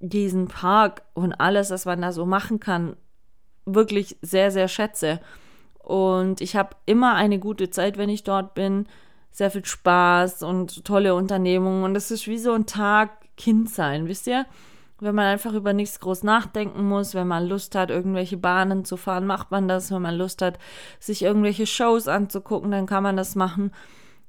[0.00, 2.96] diesen Park und alles, was man da so machen kann,
[3.66, 5.20] wirklich sehr, sehr schätze.
[5.78, 8.86] Und ich habe immer eine gute Zeit, wenn ich dort bin.
[9.30, 11.84] Sehr viel Spaß und tolle Unternehmungen.
[11.84, 14.46] Und es ist wie so ein Tag Kind sein, wisst ihr?
[14.98, 18.96] Wenn man einfach über nichts groß nachdenken muss, wenn man Lust hat, irgendwelche Bahnen zu
[18.96, 19.90] fahren, macht man das.
[19.90, 20.58] Wenn man Lust hat,
[21.00, 23.72] sich irgendwelche Shows anzugucken, dann kann man das machen.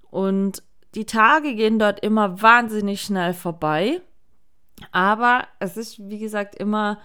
[0.09, 0.63] Und
[0.95, 4.01] die Tage gehen dort immer wahnsinnig schnell vorbei.
[4.91, 6.99] Aber es ist, wie gesagt, immer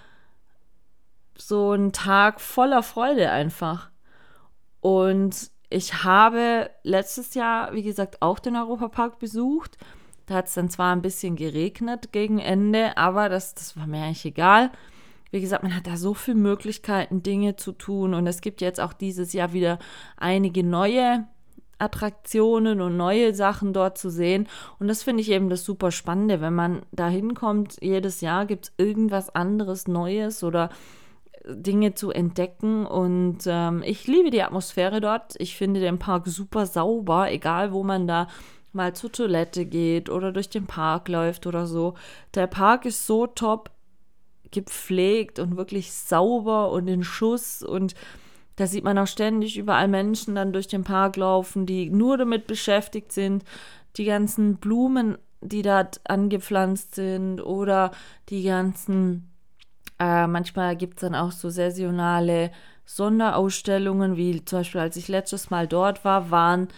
[1.36, 3.90] so ein Tag voller Freude einfach.
[4.80, 9.78] Und ich habe letztes Jahr, wie gesagt, auch den Europapark besucht.
[10.26, 14.04] Da hat es dann zwar ein bisschen geregnet gegen Ende, aber das, das war mir
[14.04, 14.70] eigentlich egal.
[15.30, 18.14] Wie gesagt, man hat da so viele Möglichkeiten, Dinge zu tun.
[18.14, 19.78] Und es gibt jetzt auch dieses Jahr wieder
[20.16, 21.26] einige neue
[21.80, 24.48] Attraktionen und neue Sachen dort zu sehen.
[24.78, 27.76] Und das finde ich eben das super Spannende, wenn man da hinkommt.
[27.80, 30.70] Jedes Jahr gibt es irgendwas anderes Neues oder
[31.46, 32.86] Dinge zu entdecken.
[32.86, 35.34] Und ähm, ich liebe die Atmosphäre dort.
[35.38, 38.28] Ich finde den Park super sauber, egal wo man da
[38.72, 41.94] mal zur Toilette geht oder durch den Park läuft oder so.
[42.34, 43.70] Der Park ist so top
[44.50, 47.94] gepflegt und wirklich sauber und in Schuss und
[48.60, 52.46] da sieht man auch ständig überall Menschen dann durch den Park laufen, die nur damit
[52.46, 53.42] beschäftigt sind,
[53.96, 57.90] die ganzen Blumen, die dort angepflanzt sind oder
[58.28, 59.30] die ganzen,
[59.98, 62.50] äh, manchmal gibt es dann auch so saisonale
[62.84, 66.68] Sonderausstellungen, wie zum Beispiel als ich letztes Mal dort war, waren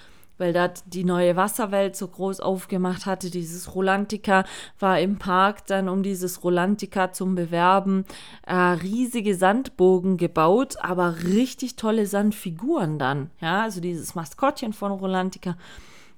[0.43, 3.31] weil da die neue Wasserwelt so groß aufgemacht hatte.
[3.31, 4.43] Dieses Rolantica
[4.81, 8.05] war im Park dann, um dieses Rolantica zum Bewerben,
[8.45, 13.31] äh, riesige Sandbogen gebaut, aber richtig tolle Sandfiguren dann.
[13.41, 15.57] Ja, also dieses Maskottchen von Rolantica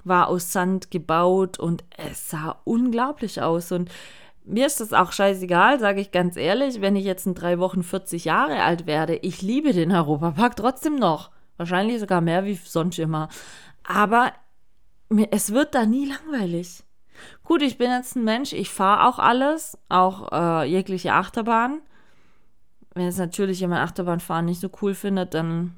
[0.05, 3.91] war aus Sand gebaut und es sah unglaublich aus und
[4.47, 7.83] mir ist das auch scheißegal, sage ich ganz ehrlich, wenn ich jetzt in drei Wochen
[7.83, 9.17] 40 Jahre alt werde.
[9.17, 11.31] Ich liebe den Europapark trotzdem noch.
[11.57, 13.29] Wahrscheinlich sogar mehr wie sonst immer.
[13.85, 14.33] Aber
[15.31, 16.83] es wird da nie langweilig.
[17.45, 21.81] Gut, ich bin jetzt ein Mensch, ich fahre auch alles, auch äh, jegliche Achterbahn.
[22.95, 25.75] Wenn es natürlich jemand Achterbahnfahren nicht so cool findet, dann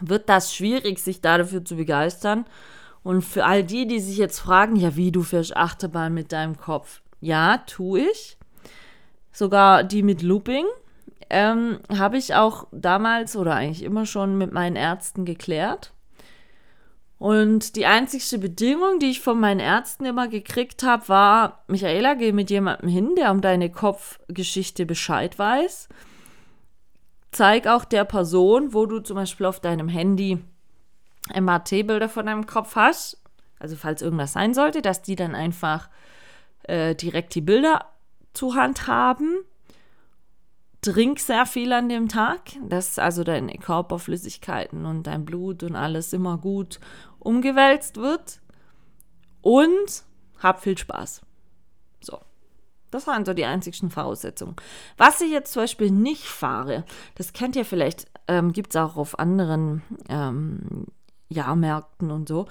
[0.00, 2.44] wird das schwierig, sich dafür zu begeistern.
[3.02, 6.56] Und für all die, die sich jetzt fragen, ja, wie du fährst Achterbahn mit deinem
[6.56, 7.02] Kopf?
[7.20, 8.36] Ja, tue ich.
[9.32, 10.66] Sogar die mit Looping.
[11.30, 15.92] Ähm, habe ich auch damals oder eigentlich immer schon mit meinen Ärzten geklärt.
[17.18, 22.32] Und die einzigste Bedingung, die ich von meinen Ärzten immer gekriegt habe, war, Michaela, geh
[22.32, 25.88] mit jemandem hin, der um deine Kopfgeschichte Bescheid weiß.
[27.32, 30.38] Zeig auch der Person, wo du zum Beispiel auf deinem Handy
[31.34, 33.22] MRT-Bilder von deinem Kopf hast.
[33.58, 35.88] Also falls irgendwas sein sollte, dass die dann einfach
[36.64, 37.86] äh, direkt die Bilder
[38.34, 39.38] zur Hand haben.
[40.86, 46.12] Trink sehr viel an dem Tag, dass also deine Körperflüssigkeiten und dein Blut und alles
[46.12, 46.78] immer gut
[47.18, 48.40] umgewälzt wird.
[49.42, 50.04] Und
[50.40, 51.22] hab viel Spaß.
[52.00, 52.20] So.
[52.92, 54.54] Das waren so die einzigsten Voraussetzungen.
[54.96, 56.84] Was ich jetzt zum Beispiel nicht fahre,
[57.16, 60.86] das kennt ihr vielleicht, ähm, gibt es auch auf anderen ähm,
[61.28, 62.46] Jahrmärkten und so.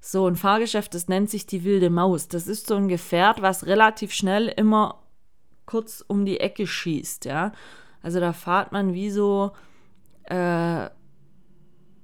[0.00, 2.28] So ein Fahrgeschäft, das nennt sich die wilde Maus.
[2.28, 5.01] Das ist so ein Gefährt, was relativ schnell immer
[5.66, 7.52] kurz um die Ecke schießt, ja.
[8.02, 9.52] Also da fahrt man wie so
[10.24, 10.88] äh,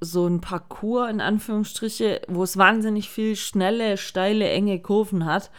[0.00, 5.50] so ein Parcours in Anführungsstriche, wo es wahnsinnig viel schnelle, steile, enge Kurven hat.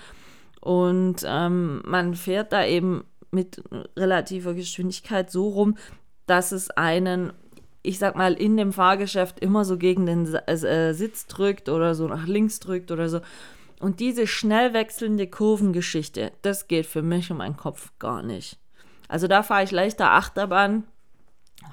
[0.62, 3.62] Und ähm, man fährt da eben mit
[3.98, 5.78] relativer Geschwindigkeit so rum,
[6.26, 7.34] dass es einen,
[7.82, 12.08] ich sag mal, in dem Fahrgeschäft immer so gegen den äh, Sitz drückt oder so
[12.08, 13.22] nach links drückt oder so.
[13.80, 18.58] Und diese schnell wechselnde Kurvengeschichte, das geht für mich um meinen Kopf gar nicht.
[19.08, 20.84] Also da fahre ich leichter Achterbahn,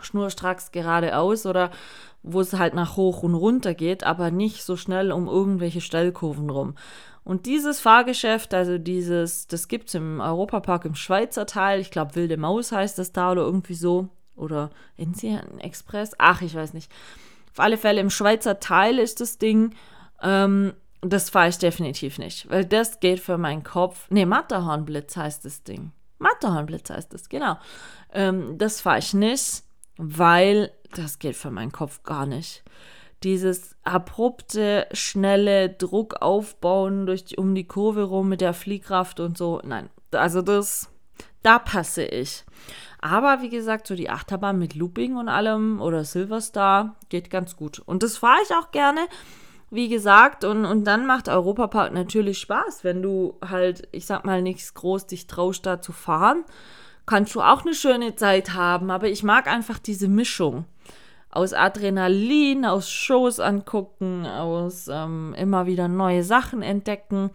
[0.00, 1.70] schnurstracks geradeaus oder
[2.22, 6.50] wo es halt nach hoch und runter geht, aber nicht so schnell um irgendwelche Stellkurven
[6.50, 6.74] rum.
[7.22, 12.14] Und dieses Fahrgeschäft, also dieses, das gibt es im Europapark im Schweizer Teil, ich glaube
[12.14, 16.90] Wilde Maus heißt das da oder irgendwie so, oder Indian Express, ach, ich weiß nicht.
[17.52, 19.74] Auf alle Fälle im Schweizer Teil ist das Ding,
[20.22, 20.72] ähm,
[21.12, 24.10] das fahre ich definitiv nicht, weil das geht für meinen Kopf.
[24.10, 25.92] Ne, Matterhornblitz heißt das Ding.
[26.18, 27.58] Matterhornblitz heißt das, genau.
[28.12, 29.62] Ähm, das fahre ich nicht,
[29.98, 32.64] weil das geht für meinen Kopf gar nicht.
[33.22, 39.36] Dieses abrupte, schnelle Druck aufbauen durch die, um die Kurve rum mit der Fliehkraft und
[39.36, 39.60] so.
[39.64, 40.90] Nein, also das,
[41.42, 42.44] da passe ich.
[43.00, 47.78] Aber wie gesagt, so die Achterbahn mit Looping und allem oder Silverstar geht ganz gut.
[47.78, 49.00] Und das fahre ich auch gerne
[49.70, 54.42] wie gesagt, und, und dann macht Europapark natürlich Spaß, wenn du halt, ich sag mal,
[54.42, 56.44] nichts groß dich traust, da zu fahren.
[57.04, 60.64] Kannst du auch eine schöne Zeit haben, aber ich mag einfach diese Mischung
[61.30, 67.30] aus Adrenalin, aus Shows angucken, aus ähm, immer wieder neue Sachen entdecken.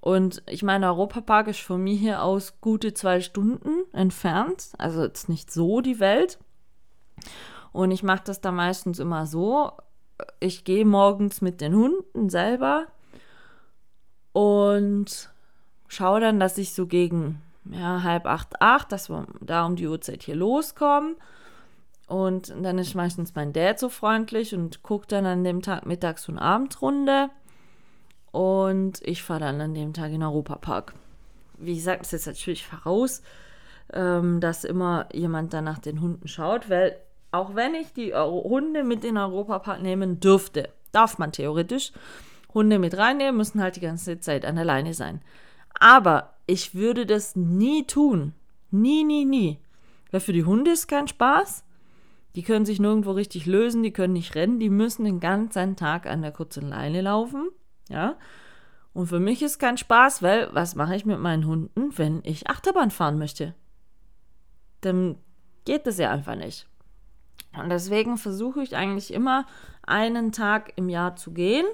[0.00, 5.28] Und ich meine, Europapark ist von mir hier aus gute zwei Stunden entfernt, also jetzt
[5.28, 6.38] nicht so die Welt.
[7.72, 9.72] Und ich mache das da meistens immer so,
[10.40, 12.86] ich gehe morgens mit den Hunden selber
[14.32, 15.30] und
[15.88, 19.86] schaue dann, dass ich so gegen ja, halb acht, acht, dass wir da um die
[19.86, 21.16] Uhrzeit hier loskommen.
[22.06, 26.28] Und dann ist meistens mein Dad so freundlich und guckt dann an dem Tag Mittags-
[26.28, 27.30] und Abendrunde.
[28.32, 30.94] Und ich fahre dann an dem Tag in den Europapark.
[31.58, 33.22] Wie gesagt, es ist natürlich voraus,
[33.92, 36.96] ähm, dass immer jemand dann nach den Hunden schaut, weil
[37.32, 41.92] auch wenn ich die Hunde mit in den Europapark nehmen dürfte, darf man theoretisch
[42.54, 45.22] Hunde mit reinnehmen, müssen halt die ganze Zeit an der Leine sein.
[45.80, 48.34] Aber ich würde das nie tun.
[48.70, 49.58] Nie, nie, nie.
[50.10, 51.64] Weil für die Hunde ist kein Spaß.
[52.34, 56.06] Die können sich nirgendwo richtig lösen, die können nicht rennen, die müssen den ganzen Tag
[56.06, 57.50] an der kurzen Leine laufen.
[57.88, 58.16] Ja.
[58.94, 62.48] Und für mich ist kein Spaß, weil was mache ich mit meinen Hunden, wenn ich
[62.48, 63.54] Achterbahn fahren möchte?
[64.82, 65.16] Dann
[65.64, 66.66] geht das ja einfach nicht.
[67.56, 69.46] Und deswegen versuche ich eigentlich immer
[69.82, 71.66] einen Tag im Jahr zu gehen.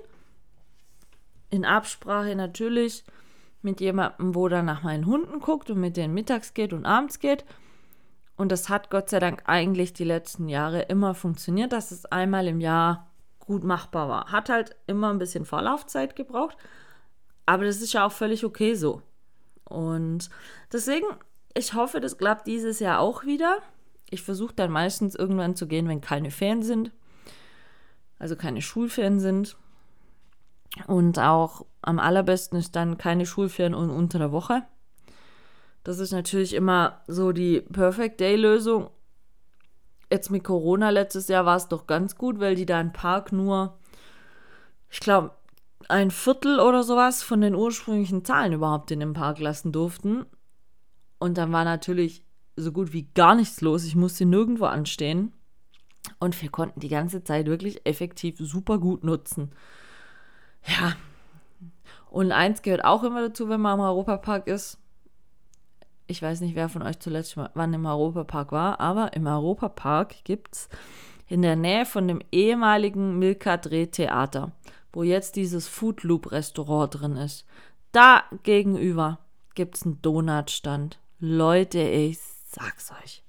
[1.50, 3.04] In Absprache natürlich
[3.62, 7.18] mit jemandem, wo dann nach meinen Hunden guckt und mit denen mittags geht und abends
[7.18, 7.44] geht.
[8.36, 12.46] Und das hat Gott sei Dank eigentlich die letzten Jahre immer funktioniert, dass es einmal
[12.46, 13.08] im Jahr
[13.40, 14.30] gut machbar war.
[14.30, 16.56] Hat halt immer ein bisschen Vorlaufzeit gebraucht,
[17.46, 19.02] aber das ist ja auch völlig okay so.
[19.64, 20.30] Und
[20.72, 21.06] deswegen,
[21.54, 23.58] ich hoffe, das klappt dieses Jahr auch wieder.
[24.10, 26.92] Ich versuche dann meistens irgendwann zu gehen, wenn keine Ferien sind.
[28.18, 29.56] Also keine Schulferien sind.
[30.86, 34.62] Und auch am allerbesten ist dann keine Schulferien unter der Woche.
[35.84, 38.90] Das ist natürlich immer so die Perfect Day-Lösung.
[40.10, 43.32] Jetzt mit Corona letztes Jahr war es doch ganz gut, weil die da im Park
[43.32, 43.78] nur,
[44.90, 45.32] ich glaube,
[45.88, 50.26] ein Viertel oder sowas von den ursprünglichen Zahlen überhaupt in den Park lassen durften.
[51.18, 52.24] Und dann war natürlich
[52.58, 53.84] so gut wie gar nichts los.
[53.84, 55.32] Ich musste nirgendwo anstehen.
[56.18, 59.50] Und wir konnten die ganze Zeit wirklich effektiv super gut nutzen.
[60.66, 60.94] Ja.
[62.10, 64.78] Und eins gehört auch immer dazu, wenn man im Europapark ist.
[66.06, 70.54] Ich weiß nicht, wer von euch zuletzt wann im Europapark war, aber im Europapark gibt
[70.54, 70.68] es
[71.26, 74.52] in der Nähe von dem ehemaligen Milka Drehtheater,
[74.92, 77.44] wo jetzt dieses Food Loop Restaurant drin ist.
[77.92, 79.18] Da gegenüber
[79.54, 80.98] gibt es einen Donutstand.
[81.18, 83.24] Leute, ich sag's euch.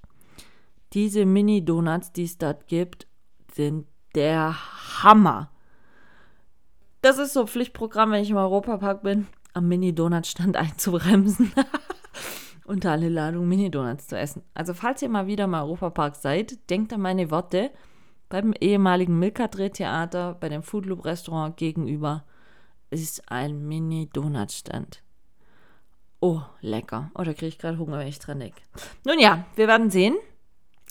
[0.92, 3.06] Diese Mini-Donuts, die es dort gibt,
[3.52, 4.56] sind der
[5.02, 5.50] Hammer.
[7.02, 11.52] Das ist so Pflichtprogramm, wenn ich im Europapark bin, am Mini-Donut-Stand einzubremsen
[12.64, 14.42] und alle Ladung Mini-Donuts zu essen.
[14.54, 17.70] Also falls ihr mal wieder im Europapark seid, denkt an meine Worte.
[18.28, 22.24] Beim ehemaligen Milka-Drehtheater, bei dem Foodloop-Restaurant gegenüber,
[22.90, 25.02] ist ein Mini-Donut-Stand.
[26.20, 27.10] Oh, lecker.
[27.14, 28.60] Oh, kriege ich gerade Hunger, wenn ich dran denke.
[29.04, 30.16] Nun ja, wir werden sehen,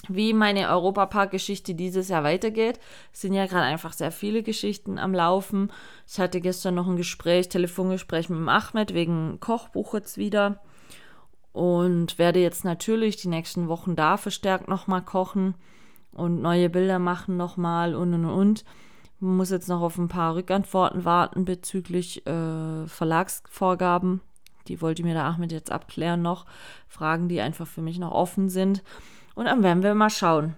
[0.07, 2.79] wie meine Europapark-Geschichte dieses Jahr weitergeht.
[3.13, 5.71] Es sind ja gerade einfach sehr viele Geschichten am Laufen.
[6.07, 10.61] Ich hatte gestern noch ein Gespräch, Telefongespräch mit dem Ahmed wegen Kochbuch jetzt wieder.
[11.51, 15.55] Und werde jetzt natürlich die nächsten Wochen da verstärkt nochmal kochen
[16.11, 18.65] und neue Bilder machen nochmal und und und.
[19.19, 24.21] Muss jetzt noch auf ein paar Rückantworten warten bezüglich äh, Verlagsvorgaben
[24.69, 26.45] die wollte mir der Ahmed jetzt abklären noch.
[26.87, 28.83] Fragen, die einfach für mich noch offen sind.
[29.35, 30.55] Und dann werden wir mal schauen.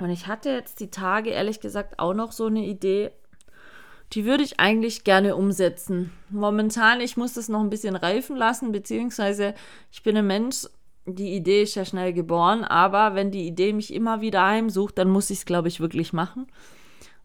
[0.00, 3.10] Und ich hatte jetzt die Tage, ehrlich gesagt, auch noch so eine Idee.
[4.12, 6.12] Die würde ich eigentlich gerne umsetzen.
[6.30, 9.54] Momentan, ich muss das noch ein bisschen reifen lassen, beziehungsweise
[9.90, 10.66] ich bin ein Mensch,
[11.04, 15.10] die Idee ist ja schnell geboren, aber wenn die Idee mich immer wieder heimsucht, dann
[15.10, 16.46] muss ich es, glaube ich, wirklich machen.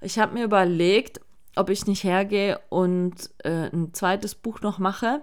[0.01, 1.19] Ich habe mir überlegt,
[1.55, 5.21] ob ich nicht hergehe und äh, ein zweites Buch noch mache,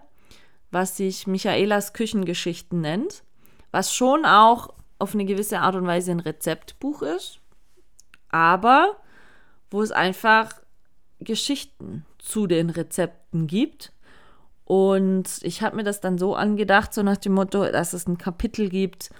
[0.70, 3.22] was sich Michaelas Küchengeschichten nennt,
[3.70, 7.40] was schon auch auf eine gewisse Art und Weise ein Rezeptbuch ist,
[8.28, 8.96] aber
[9.70, 10.50] wo es einfach
[11.20, 13.92] Geschichten zu den Rezepten gibt.
[14.64, 18.18] Und ich habe mir das dann so angedacht, so nach dem Motto, dass es ein
[18.18, 19.10] Kapitel gibt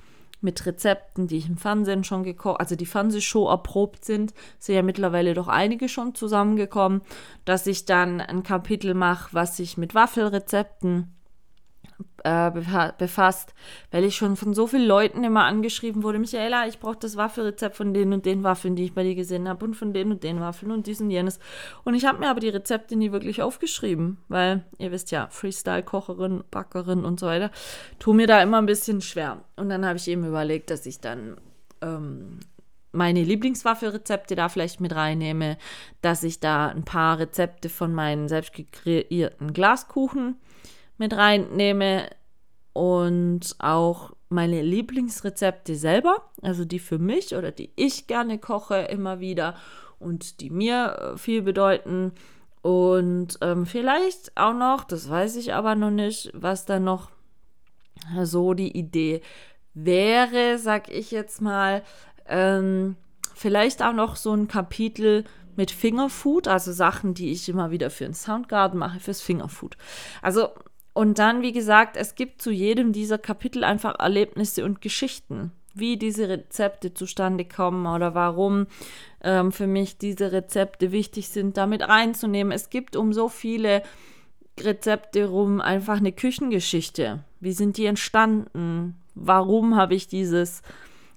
[0.41, 4.83] mit Rezepten, die ich im Fernsehen schon gekocht, also die Fernsehshow erprobt sind, sind ja
[4.83, 7.03] mittlerweile doch einige schon zusammengekommen,
[7.45, 11.15] dass ich dann ein Kapitel mache, was sich mit Waffelrezepten
[12.25, 12.51] äh,
[12.99, 13.55] befasst,
[13.91, 17.77] weil ich schon von so vielen Leuten immer angeschrieben wurde, Michaela, ich brauche das Waffelrezept
[17.77, 20.23] von den und den Waffeln, die ich bei dir gesehen habe und von den und
[20.23, 21.39] den Waffeln und dies und jenes.
[21.85, 26.45] Und ich habe mir aber die Rezepte nie wirklich aufgeschrieben, weil ihr wisst ja, Freestyle-Kocherin,
[26.51, 27.51] Backerin und so weiter,
[27.99, 29.45] tu mir da immer ein bisschen schwer.
[29.57, 31.37] Und dann habe ich eben überlegt, dass ich dann
[31.81, 32.41] ähm,
[32.93, 35.57] meine Lieblingswaffelrezepte da vielleicht mit reinnehme,
[36.03, 40.37] dass ich da ein paar Rezepte von meinen selbst kreierten Glaskuchen
[41.01, 42.09] mit reinnehme
[42.75, 49.19] und auch meine Lieblingsrezepte selber, also die für mich oder die ich gerne koche immer
[49.19, 49.57] wieder
[49.99, 52.13] und die mir äh, viel bedeuten.
[52.63, 57.11] Und ähm, vielleicht auch noch, das weiß ich aber noch nicht, was da noch
[58.23, 59.23] so die Idee
[59.73, 61.83] wäre, sag ich jetzt mal,
[62.29, 62.97] ähm,
[63.35, 65.25] vielleicht auch noch so ein Kapitel
[65.57, 69.77] mit Fingerfood, also Sachen, die ich immer wieder für den Soundgarden mache, fürs Fingerfood.
[70.23, 70.51] Also
[70.93, 75.97] und dann, wie gesagt, es gibt zu jedem dieser Kapitel einfach Erlebnisse und Geschichten, wie
[75.97, 78.67] diese Rezepte zustande kommen oder warum
[79.23, 82.53] ähm, für mich diese Rezepte wichtig sind, damit reinzunehmen.
[82.53, 83.83] Es gibt um so viele
[84.59, 87.25] Rezepte rum einfach eine Küchengeschichte.
[87.39, 88.97] Wie sind die entstanden?
[89.15, 90.63] Warum habe ich dieses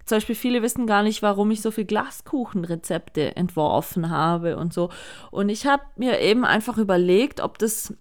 [0.05, 4.89] zum Beispiel viele wissen gar nicht, warum ich so viele Glaskuchenrezepte entworfen habe und so.
[5.31, 7.93] Und ich habe mir eben einfach überlegt, ob das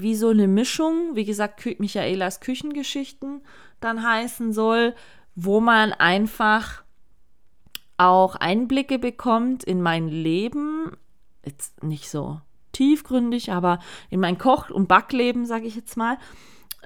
[0.00, 3.42] wie so eine Mischung, wie gesagt, Michaelas Küchengeschichten
[3.80, 4.94] dann heißen soll,
[5.34, 6.82] wo man einfach
[7.96, 10.96] auch Einblicke bekommt in mein Leben,
[11.44, 12.40] jetzt nicht so
[12.72, 13.80] tiefgründig, aber
[14.10, 16.18] in mein Koch- und Backleben, sage ich jetzt mal,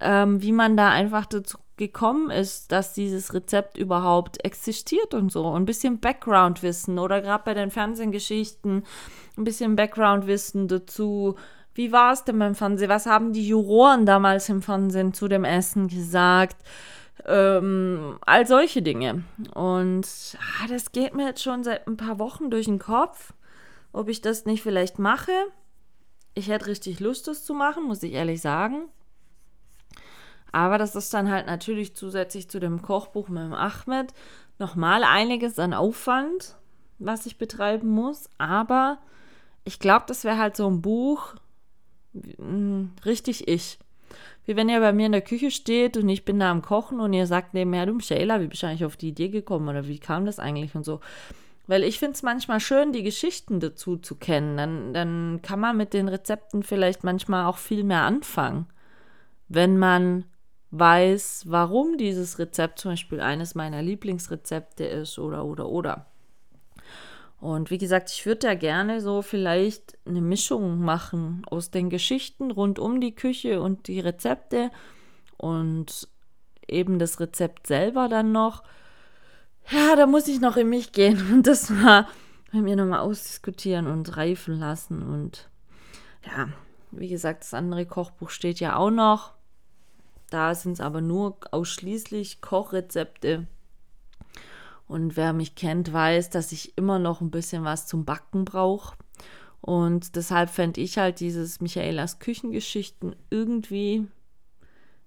[0.01, 5.53] ähm, wie man da einfach dazu gekommen ist, dass dieses Rezept überhaupt existiert und so.
[5.53, 8.85] Ein bisschen Background-Wissen oder gerade bei den Fernsehgeschichten
[9.37, 11.37] ein bisschen Background-Wissen dazu,
[11.75, 12.89] wie war es denn beim Fernsehen?
[12.89, 16.57] Was haben die Juroren damals im Fernsehen zu dem Essen gesagt?
[17.25, 19.25] Ähm, all solche Dinge.
[19.55, 20.07] Und
[20.39, 23.33] ah, das geht mir jetzt schon seit ein paar Wochen durch den Kopf,
[23.93, 25.33] ob ich das nicht vielleicht mache.
[26.35, 28.89] Ich hätte richtig Lust, das zu machen, muss ich ehrlich sagen.
[30.51, 34.13] Aber das ist dann halt natürlich zusätzlich zu dem Kochbuch mit dem Ahmed
[34.59, 36.57] nochmal einiges an Aufwand,
[36.99, 38.29] was ich betreiben muss.
[38.37, 38.99] Aber
[39.65, 41.35] ich glaube, das wäre halt so ein Buch,
[43.05, 43.79] richtig ich.
[44.45, 47.01] Wie wenn ihr bei mir in der Küche steht und ich bin da am Kochen
[47.01, 49.87] und ihr sagt nebenher, du Michaela, wie bist du eigentlich auf die Idee gekommen oder
[49.87, 51.01] wie kam das eigentlich und so.
[51.69, 54.57] Weil ich finde es manchmal schön, die Geschichten dazu zu kennen.
[54.57, 58.67] Dann, dann kann man mit den Rezepten vielleicht manchmal auch viel mehr anfangen.
[59.49, 60.25] Wenn man
[60.73, 66.12] weiß, warum dieses Rezept zum Beispiel eines meiner Lieblingsrezepte ist oder oder oder.
[67.43, 72.53] Und wie gesagt, ich würde da gerne so vielleicht eine Mischung machen aus den Geschichten
[72.53, 74.71] rund um die Küche und die Rezepte
[75.39, 76.07] und
[76.69, 78.63] eben das Rezept selber dann noch.
[79.73, 82.07] Ja, da muss ich noch in mich gehen und das mal
[82.53, 85.03] mit mir nochmal ausdiskutieren und reifen lassen.
[85.03, 85.49] Und
[86.25, 86.49] ja,
[86.93, 89.33] wie gesagt, das andere Kochbuch steht ja auch noch.
[90.31, 93.49] Da sind es aber nur ausschließlich Kochrezepte
[94.93, 98.95] und wer mich kennt, weiß, dass ich immer noch ein bisschen was zum Backen brauche.
[99.63, 104.07] Und deshalb fände ich halt dieses Michaelas Küchengeschichten irgendwie,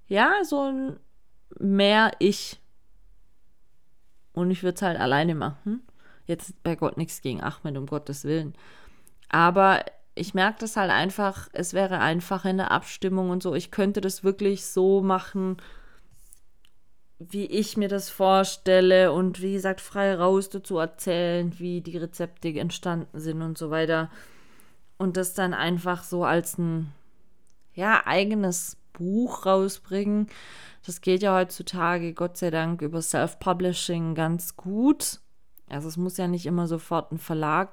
[0.07, 0.99] ja, so ein
[1.59, 2.59] mehr ich.
[4.33, 5.83] Und ich würde es halt alleine machen.
[6.25, 8.55] Jetzt bei Gott nichts gegen Ahmed, um Gottes Willen.
[9.29, 13.53] Aber ich merke das halt einfach, es wäre einfach in der Abstimmung und so.
[13.53, 15.57] Ich könnte das wirklich so machen,
[17.19, 22.49] wie ich mir das vorstelle und wie gesagt, frei raus dazu erzählen, wie die Rezepte
[22.59, 24.09] entstanden sind und so weiter.
[24.97, 26.91] Und das dann einfach so als ein
[27.73, 30.27] ja, eigenes Buch rausbringen.
[30.85, 35.19] Das geht ja heutzutage, Gott sei Dank, über Self-Publishing ganz gut.
[35.69, 37.71] Also es muss ja nicht immer sofort ein Verlag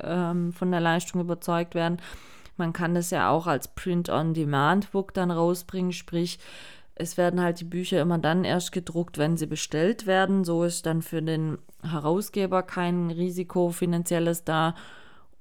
[0.00, 1.98] ähm, von der Leistung überzeugt werden.
[2.56, 6.40] Man kann das ja auch als Print-on-Demand-Book dann rausbringen, sprich,
[6.98, 10.44] es werden halt die Bücher immer dann erst gedruckt, wenn sie bestellt werden.
[10.44, 14.74] So ist dann für den Herausgeber kein Risiko finanzielles da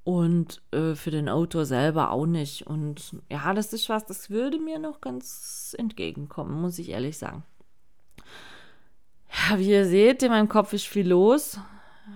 [0.04, 2.66] und äh, für den Autor selber auch nicht.
[2.66, 7.44] Und ja, das ist was, das würde mir noch ganz entgegenkommen, muss ich ehrlich sagen.
[9.50, 11.60] Ja, wie ihr seht, in meinem Kopf ist viel los.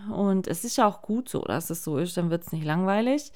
[0.09, 2.63] Und es ist ja auch gut so, dass es so ist, dann wird es nicht
[2.63, 3.33] langweilig.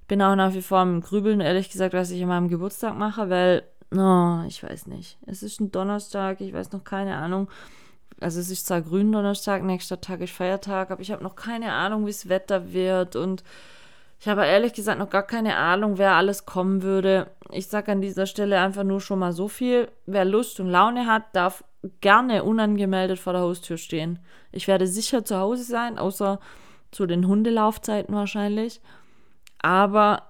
[0.00, 2.96] Ich bin auch nach wie vor im Grübeln, ehrlich gesagt, was ich in meinem Geburtstag
[2.96, 5.18] mache, weil Oh, ich weiß nicht.
[5.26, 7.48] Es ist ein Donnerstag, ich weiß noch keine Ahnung.
[8.20, 12.04] Also es ist zwar Gründonnerstag, nächster Tag ist Feiertag, aber ich habe noch keine Ahnung,
[12.06, 13.44] wie es Wetter wird und
[14.20, 17.30] ich habe ehrlich gesagt noch gar keine Ahnung, wer alles kommen würde.
[17.52, 19.88] Ich sage an dieser Stelle einfach nur schon mal so viel.
[20.06, 21.62] Wer Lust und Laune hat, darf
[22.00, 24.18] gerne unangemeldet vor der Haustür stehen.
[24.50, 26.40] Ich werde sicher zu Hause sein, außer
[26.90, 28.80] zu den Hundelaufzeiten wahrscheinlich.
[29.60, 30.27] Aber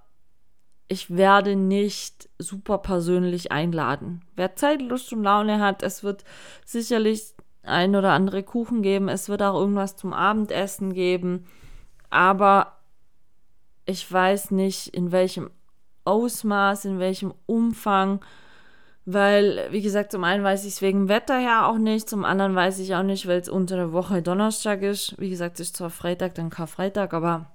[0.88, 4.22] ich werde nicht super persönlich einladen.
[4.36, 6.24] Wer Zeit, Lust und Laune hat, es wird
[6.64, 11.44] sicherlich ein oder andere Kuchen geben, es wird auch irgendwas zum Abendessen geben,
[12.08, 12.78] aber
[13.84, 15.50] ich weiß nicht, in welchem
[16.04, 18.24] Ausmaß, in welchem Umfang,
[19.04, 22.54] weil, wie gesagt, zum einen weiß ich es wegen Wetter her auch nicht, zum anderen
[22.54, 25.18] weiß ich auch nicht, weil es unter der Woche Donnerstag ist.
[25.18, 27.50] Wie gesagt, es ist zwar Freitag, dann Karfreitag, aber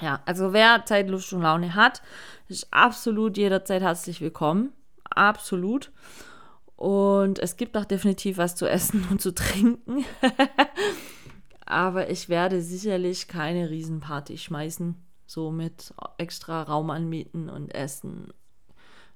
[0.00, 2.02] ja, also wer Zeit, Lust und Laune hat,
[2.48, 4.72] ist absolut jederzeit herzlich willkommen.
[5.04, 5.90] Absolut.
[6.76, 10.04] Und es gibt auch definitiv was zu essen und zu trinken.
[11.66, 14.96] Aber ich werde sicherlich keine Riesenparty schmeißen.
[15.26, 18.32] So mit extra Raum anmieten und Essen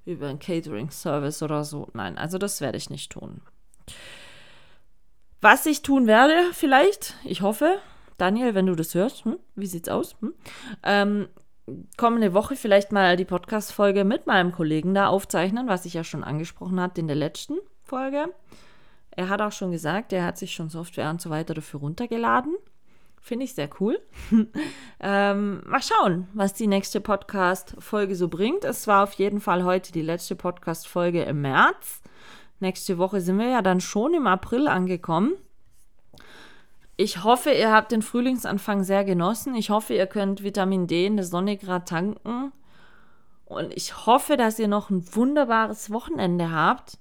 [0.05, 1.89] über einen Catering-Service oder so.
[1.95, 3.41] Nein, also das werde ich nicht tun.
[5.41, 7.79] Was ich tun werde, vielleicht, ich hoffe,
[8.19, 9.39] Daniel, wenn du das hörst, hm?
[9.55, 10.17] wie sieht's aus?
[10.21, 10.35] Hm?
[10.83, 11.29] Ähm,
[11.97, 16.25] kommende Woche vielleicht mal die Podcast-Folge mit meinem Kollegen da aufzeichnen, was ich ja schon
[16.25, 18.27] angesprochen hatte in der letzten Folge.
[19.11, 22.57] Er hat auch schon gesagt, er hat sich schon Software und so weiter dafür runtergeladen.
[23.21, 23.99] Finde ich sehr cool.
[25.01, 28.65] ähm, mal schauen, was die nächste Podcast-Folge so bringt.
[28.65, 32.03] Es war auf jeden Fall heute die letzte Podcast-Folge im März.
[32.61, 35.33] Nächste Woche sind wir ja dann schon im April angekommen.
[36.97, 39.55] Ich hoffe, ihr habt den Frühlingsanfang sehr genossen.
[39.57, 42.53] Ich hoffe, ihr könnt Vitamin D in der Sonne gerade tanken.
[43.47, 46.99] Und ich hoffe, dass ihr noch ein wunderbares Wochenende habt.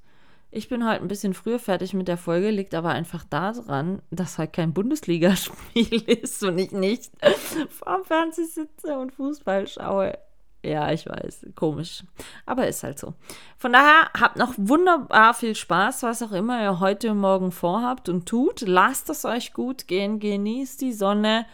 [0.49, 4.37] Ich bin heute ein bisschen früher fertig mit der Folge, liegt aber einfach daran, dass
[4.37, 7.11] halt kein Bundesligaspiel ist und ich nicht
[7.69, 10.17] vor dem Fernseher sitze und Fußball schaue.
[10.63, 12.05] Ja, ich weiß, komisch.
[12.45, 13.13] Aber ist halt so.
[13.57, 18.07] Von daher habt noch wunderbar viel Spaß, was auch immer ihr heute und morgen vorhabt
[18.07, 18.61] und tut.
[18.61, 21.45] Lasst es euch gut gehen, genießt die Sonne,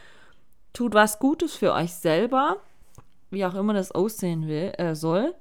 [0.74, 2.58] tut was Gutes für euch selber,
[3.32, 5.34] wie auch immer das aussehen will, äh, soll.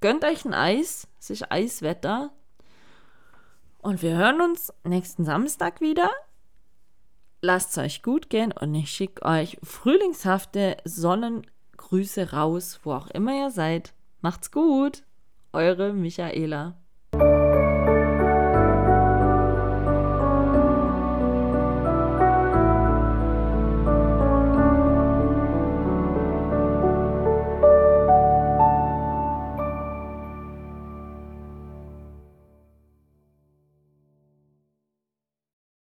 [0.00, 2.30] Gönnt euch ein Eis, ist Eiswetter.
[3.82, 6.10] Und wir hören uns nächsten Samstag wieder.
[7.42, 11.46] Lasst es euch gut gehen und ich schicke euch frühlingshafte Sonnen
[11.82, 13.92] Grüße raus, wo auch immer ihr seid.
[14.20, 15.02] Macht's gut.
[15.52, 16.80] Eure Michaela.